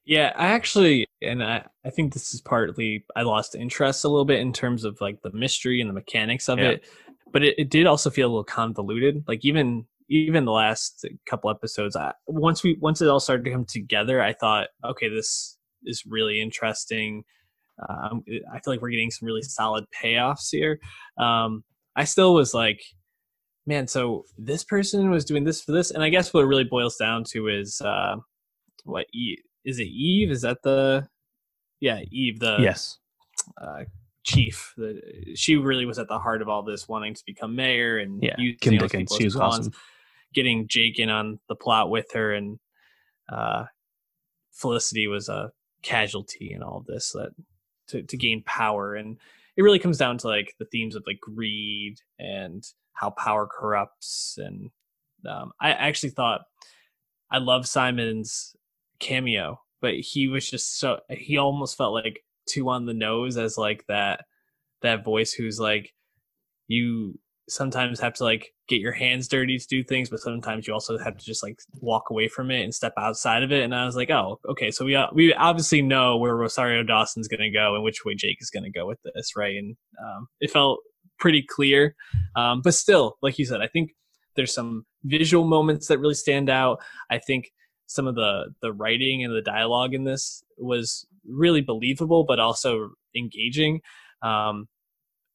[0.04, 4.26] Yeah, I actually, and I, I think this is partly I lost interest a little
[4.26, 6.70] bit in terms of like the mystery and the mechanics of Yeah.
[6.70, 6.84] it,
[7.32, 9.24] but it, it did also feel a little convoluted.
[9.26, 13.50] Like even even the last couple episodes, I, once we once it all started to
[13.50, 17.24] come together, I thought, okay, this is really interesting.
[17.88, 18.22] Um,
[18.52, 20.78] I feel like we're getting some really solid payoffs here.
[21.18, 21.64] Um,
[21.96, 22.82] I still was like,
[23.66, 26.64] man, so this person was doing this for this, and I guess what it really
[26.64, 28.16] boils down to is uh,
[28.84, 30.30] what e- is it Eve?
[30.30, 31.06] Is that the
[31.80, 32.98] yeah Eve the yes.
[33.60, 33.84] uh,
[34.24, 34.72] chief?
[34.76, 35.00] The,
[35.34, 38.34] she really was at the heart of all this, wanting to become mayor and Yeah.
[38.38, 39.14] using Kim Dickens.
[39.16, 39.72] She was awesome.
[40.32, 42.58] Getting Jake in on the plot with her, and
[43.32, 43.64] uh,
[44.52, 45.50] Felicity was a
[45.82, 47.30] casualty in all of this that
[47.88, 49.16] to, to gain power and
[49.56, 54.38] it really comes down to like the themes of like greed and how power corrupts
[54.38, 54.70] and
[55.28, 56.42] um, i actually thought
[57.30, 58.54] i love simon's
[59.00, 63.58] cameo but he was just so he almost felt like too on the nose as
[63.58, 64.24] like that
[64.82, 65.92] that voice who's like
[66.68, 67.18] you
[67.48, 70.96] sometimes have to like get your hands dirty to do things but sometimes you also
[70.96, 73.62] have to just like walk away from it and step outside of it.
[73.62, 77.28] And i was like oh okay so we uh, we obviously know where rosario dawson's
[77.28, 79.56] going to go and which way jake is going to go with this right?
[79.56, 80.80] And um, it felt
[81.18, 81.94] pretty clear.
[82.36, 83.90] Um, but still like you said i think
[84.36, 86.80] there's some visual moments that really stand out.
[87.10, 87.52] I think
[87.86, 92.90] some of the the writing and the dialogue in this was really believable but also
[93.16, 93.80] engaging.
[94.22, 94.68] Um,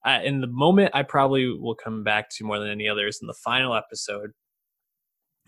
[0.04, 3.28] I, in the moment I probably will come back to more than any others in
[3.28, 4.32] the final episode.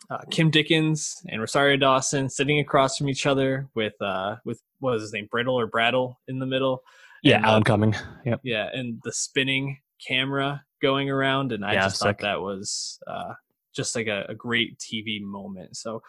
[0.10, 4.94] Uh, Kim Dickens and Rosario Dawson sitting across from each other with uh with what
[4.94, 6.82] was his name Brittle or Brattle in the middle.
[7.24, 7.96] Yeah, And, Alan uh, Cumming.
[8.26, 8.42] Yep.
[8.44, 12.22] yeah, and the spinning camera going around, and I Yeah, just thought sick.
[12.22, 13.34] that was uh,
[13.74, 15.78] just like a, a great TV moment.
[15.78, 16.02] So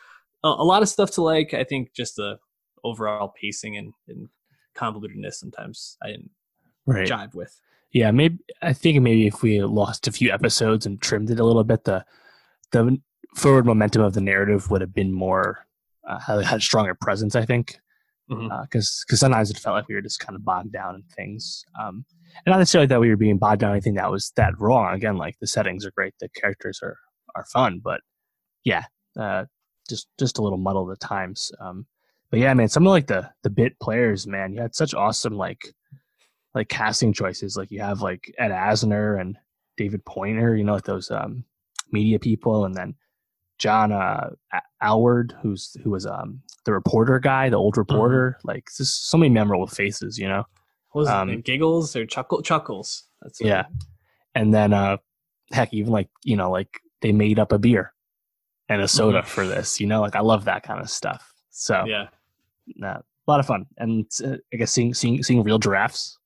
[0.42, 1.52] a, a lot of stuff to like.
[1.52, 2.38] I think just the
[2.82, 4.30] overall pacing and, and
[4.74, 6.30] convolutedness sometimes I didn't
[6.86, 7.06] Right.
[7.06, 7.60] jive with.
[7.92, 11.44] Yeah, maybe I think maybe if we lost a few episodes and trimmed it a
[11.44, 12.04] little bit, the
[12.70, 12.98] the
[13.34, 15.66] forward momentum of the narrative would have been more
[16.08, 17.36] uh, had, stronger presence.
[17.36, 17.78] I think
[18.62, 21.64] because because sometimes it felt like we were just kind of bogged down in things,
[21.78, 22.04] um,
[22.46, 24.94] and not necessarily that we were being bogged down in anything that was that wrong.
[24.94, 26.96] Again, like the settings are great, the characters are
[27.36, 28.00] are fun, but
[28.64, 28.84] yeah,
[29.18, 29.44] uh,
[29.88, 31.52] just just a little muddled at times.
[31.60, 31.86] Um,
[32.30, 35.36] but yeah, man, some of like the the bit players, man, you had such awesome
[35.36, 35.74] like
[36.54, 37.56] like casting choices.
[37.56, 39.36] Like you have like Ed Asner and
[39.76, 41.44] David Pointer, you know, like those um,
[41.90, 42.94] media people, and then
[43.58, 44.30] John uh,
[44.82, 48.36] Alward, who's who was um, the reporter guy, the old reporter.
[48.38, 48.48] Mm-hmm.
[48.48, 50.44] Like just so many memorable faces, you know.
[50.90, 51.44] What was um, it?
[51.44, 53.04] Giggles or chuckle chuckles?
[53.22, 53.64] That's yeah.
[54.34, 54.98] And then uh,
[55.52, 57.92] heck, even like you know, like they made up a beer
[58.68, 59.28] and a soda mm-hmm.
[59.28, 59.80] for this.
[59.80, 61.32] You know, like I love that kind of stuff.
[61.50, 62.08] So yeah,
[62.76, 63.66] nah, a lot of fun.
[63.78, 66.18] And uh, I guess seeing seeing seeing real giraffes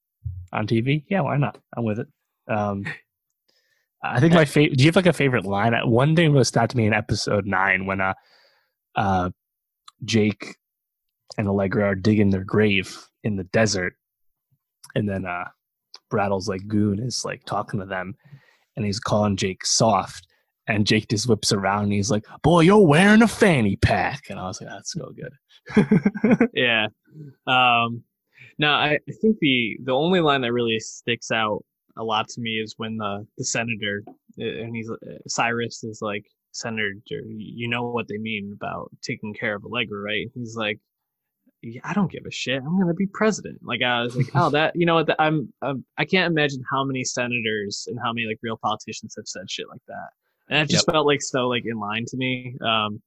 [0.53, 1.59] on TV, yeah, why not?
[1.76, 2.09] I'm with it.
[2.49, 2.84] Um,
[4.03, 4.76] I think my favorite.
[4.76, 5.74] Do you have like a favorite line?
[5.84, 8.14] One thing was stopped to me in episode nine when uh,
[8.94, 9.30] uh,
[10.05, 10.57] Jake
[11.38, 13.94] and Allegra are digging their grave in the desert,
[14.94, 15.47] and then uh,
[16.11, 18.14] Brattle's like goon is like talking to them,
[18.76, 20.26] and he's calling Jake soft,
[20.68, 24.38] and Jake just whips around and he's like, "Boy, you're wearing a fanny pack," and
[24.38, 26.88] I was like, "That's so good." yeah.
[27.47, 28.05] Um,
[28.59, 31.64] no, I, I think the the only line that really sticks out
[31.96, 34.02] a lot to me is when the the senator
[34.38, 34.96] and he's uh,
[35.26, 40.28] Cyrus is like senator, you know what they mean about taking care of Allegra, right?
[40.34, 40.78] He's like,
[41.84, 42.62] I don't give a shit.
[42.62, 43.59] I'm gonna be president.
[43.62, 45.14] Like I was like, oh, that you know what?
[45.18, 49.26] I'm, I'm I can't imagine how many senators and how many like real politicians have
[49.26, 50.09] said shit like that,
[50.48, 50.94] and it just yep.
[50.94, 52.57] felt like so like in line to me.
[52.64, 53.02] Um,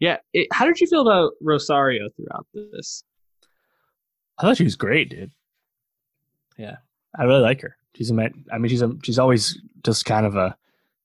[0.00, 0.16] yeah.
[0.32, 3.04] It, how did you feel about Rosario throughout this?
[4.40, 5.32] I thought she was great, dude.
[6.56, 6.76] Yeah,
[7.16, 7.76] I really like her.
[7.94, 10.56] She's a, I mean, she's a, she's always just kind of a,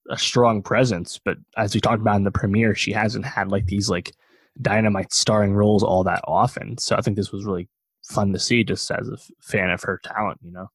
[0.10, 1.20] a strong presence.
[1.24, 4.14] But as we talked about in the premiere, she hasn't had like these like
[4.62, 6.78] dynamite starring roles all that often.
[6.78, 7.68] So I think this was really
[8.08, 10.40] fun to see, just as a fan of her talent.
[10.42, 10.68] You know.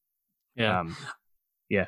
[0.55, 0.81] Yeah.
[0.81, 0.97] Um,
[1.71, 1.87] yeah.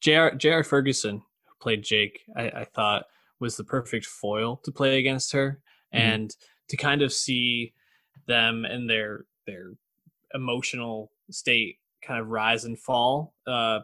[0.00, 0.34] J.R.
[0.34, 0.64] J.R.
[0.64, 3.04] Ferguson, who played Jake, I, I thought
[3.38, 5.60] was the perfect foil to play against her,
[5.94, 6.04] mm-hmm.
[6.04, 6.36] and
[6.68, 7.74] to kind of see
[8.26, 9.72] them and their their
[10.34, 13.80] emotional state kind of rise and fall uh,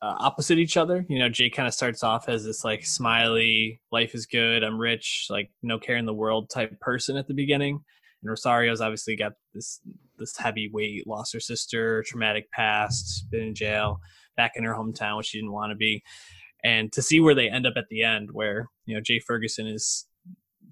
[0.00, 1.04] uh, opposite each other.
[1.08, 4.78] You know, Jake kind of starts off as this like smiley, life is good, I'm
[4.78, 7.80] rich, like no care in the world type person at the beginning.
[8.22, 9.80] And Rosario's obviously got this
[10.18, 14.00] this heavy weight, lost her sister, traumatic past, been in jail,
[14.36, 16.02] back in her hometown, which she didn't want to be.
[16.64, 19.66] And to see where they end up at the end, where you know Jay Ferguson
[19.66, 20.06] is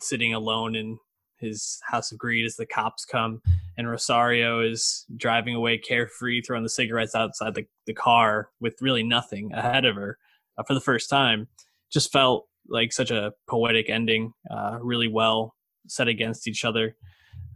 [0.02, 0.98] sitting alone in
[1.38, 3.40] his house of greed as the cops come
[3.76, 9.02] and rosario is driving away carefree throwing the cigarettes outside the, the car with really
[9.02, 10.18] nothing ahead of her
[10.58, 11.48] uh, for the first time.
[11.90, 15.54] Just felt like such a poetic ending uh, really well
[15.86, 16.96] set against each other.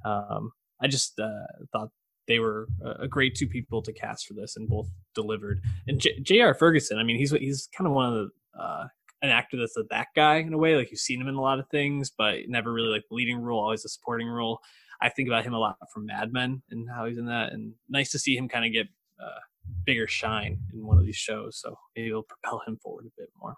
[0.05, 0.53] Um,
[0.83, 1.29] i just uh,
[1.73, 1.91] thought
[2.27, 2.69] they were
[3.01, 5.61] a great two people to cast for this and both delivered.
[5.89, 8.87] And j.r ferguson i mean he's he's kind of one of the uh,
[9.23, 10.77] an actor that's a that guy in a way.
[10.77, 13.39] Like you've seen him in a lot of things, but never really like the leading
[13.39, 14.61] role, always a supporting role.
[15.03, 17.73] I think about him a lot from Mad Men and how he's in that, and
[17.89, 18.87] nice to see him kind of get
[19.23, 19.41] uh,
[19.85, 21.59] bigger shine in one of these shows.
[21.59, 23.55] So maybe it'll propel him forward a bit more.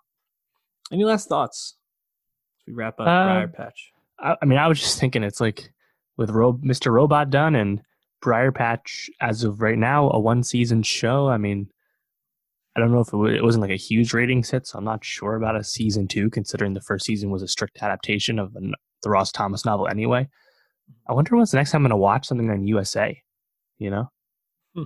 [0.92, 1.76] Any last thoughts
[2.60, 3.92] as we wrap up uh, Briar Patch?
[4.18, 5.72] I, I, mean, I was just thinking it's like
[6.16, 6.92] with Ro- Mr.
[6.92, 7.82] Robot done and
[8.20, 11.28] Briar Patch as of right now, a one season show.
[11.28, 11.68] I mean,
[12.74, 15.04] I don't know if it, it wasn't like a huge ratings hit, so I'm not
[15.04, 18.72] sure about a season two, considering the first season was a strict adaptation of the,
[19.02, 20.28] the Ross Thomas novel anyway.
[21.08, 23.20] I wonder when's the next time I'm going to watch something on USA,
[23.78, 24.10] you know?
[24.74, 24.84] Hmm.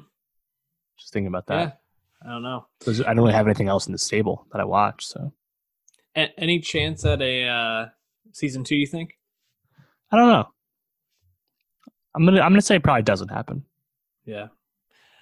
[0.98, 1.80] Just thinking about that.
[2.24, 2.66] Yeah, I don't know.
[2.86, 5.32] I don't really have anything else in the stable that I watch, so.
[6.16, 7.86] A- any chance at a uh,
[8.32, 9.16] season two, you think?
[10.10, 10.48] I don't know.
[12.14, 13.64] I'm gonna I'm gonna say it probably doesn't happen.
[14.24, 14.48] Yeah,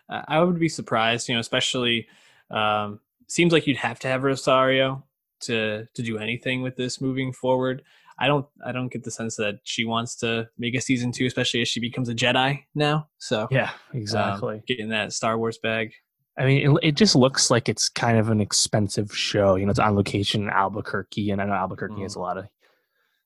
[0.08, 1.28] I would be surprised.
[1.28, 2.06] You know, especially
[2.50, 5.04] um, seems like you'd have to have Rosario
[5.40, 7.82] to to do anything with this moving forward.
[8.18, 11.26] I don't I don't get the sense that she wants to make a season two,
[11.26, 13.08] especially as she becomes a Jedi now.
[13.18, 14.56] So yeah, exactly.
[14.56, 15.92] Um, getting that Star Wars bag.
[16.38, 19.54] I mean, it, it, just looks like it's kind of an expensive show.
[19.54, 22.02] You know, it's on location in Albuquerque, and I know Albuquerque mm.
[22.02, 22.46] has a lot of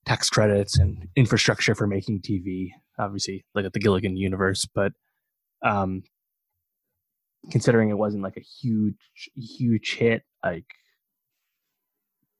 [0.04, 2.68] tax credits and infrastructure for making TV.
[2.98, 4.92] Obviously, like at the Gilligan universe, but
[5.62, 6.02] um,
[7.50, 8.94] considering it wasn't like a huge
[9.34, 10.66] huge hit like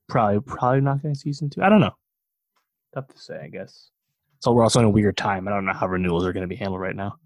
[0.08, 1.62] probably probably not going to season two.
[1.62, 1.94] I don't know.
[2.94, 3.90] Tough to say i guess.
[4.40, 5.46] So we're also in a weird time.
[5.46, 7.16] I don't know how renewals are going to be handled right now.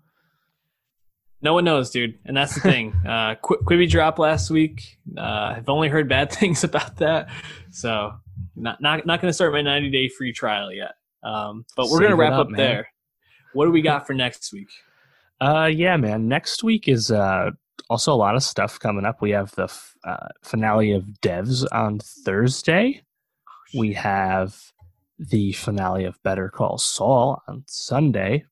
[1.41, 2.19] No one knows dude.
[2.25, 2.95] And that's the thing.
[3.07, 4.99] Uh Qu- quibi dropped last week.
[5.17, 7.29] Uh i've only heard bad things about that.
[7.71, 8.13] So
[8.57, 10.93] not not, not going to start my 90 day free trial yet.
[11.23, 12.89] Um but we're going to wrap up, up there.
[13.55, 14.69] What do we got for next week?
[15.41, 16.29] Uh yeah man.
[16.29, 17.51] Next week is uh
[17.93, 19.21] also a lot of stuff coming up.
[19.21, 19.71] We have the
[20.03, 23.03] uh, finale of Devs on Thursday.
[23.47, 24.57] Oh, we have
[25.19, 28.47] the finale of Better Call Saul on Sunday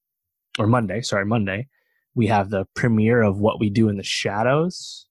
[0.59, 1.01] or Monday.
[1.01, 1.69] Sorry, Monday.
[2.15, 5.07] We have the premiere of What We Do in the Shadows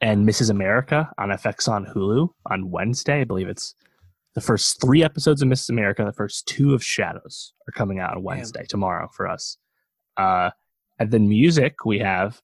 [0.00, 0.48] and Mrs.
[0.48, 3.22] America on FX on Hulu on Wednesday.
[3.22, 3.74] I believe it's
[4.34, 5.70] The first three episodes of Mrs.
[5.70, 9.58] America, the first two of Shadows are coming out on Wednesday, tomorrow for us.
[10.16, 10.50] Uh,
[11.00, 12.40] and then music, we have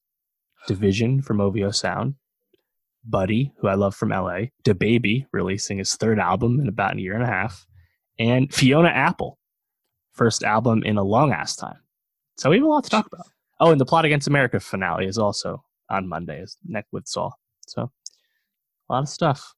[0.68, 2.14] dvsn from OVO Sound,
[3.04, 7.14] Buddy, who I love from LA, DaBaby releasing his third album in about a year
[7.14, 7.66] and a half,
[8.18, 9.38] and Fiona Apple,
[10.12, 11.78] first album in a long ass time.
[12.36, 13.26] So we have a lot to talk about.
[13.61, 17.34] Oh, and the Plot Against America finale is also on Monday, is next with Saul.
[17.66, 17.90] So
[18.88, 19.54] a lot of stuff.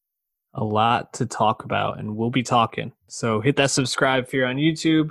[0.55, 2.93] A lot to talk about, and we'll be talking.
[3.07, 5.11] So hit that subscribe if you're on YouTube.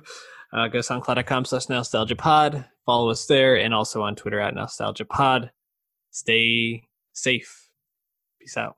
[0.51, 2.65] Uh, go soundcloud.com slash nostalgia pod.
[2.85, 5.51] Follow us there and also on Twitter at nostalgia pod.
[6.11, 6.83] Stay
[7.13, 7.69] safe.
[8.39, 8.77] Peace out.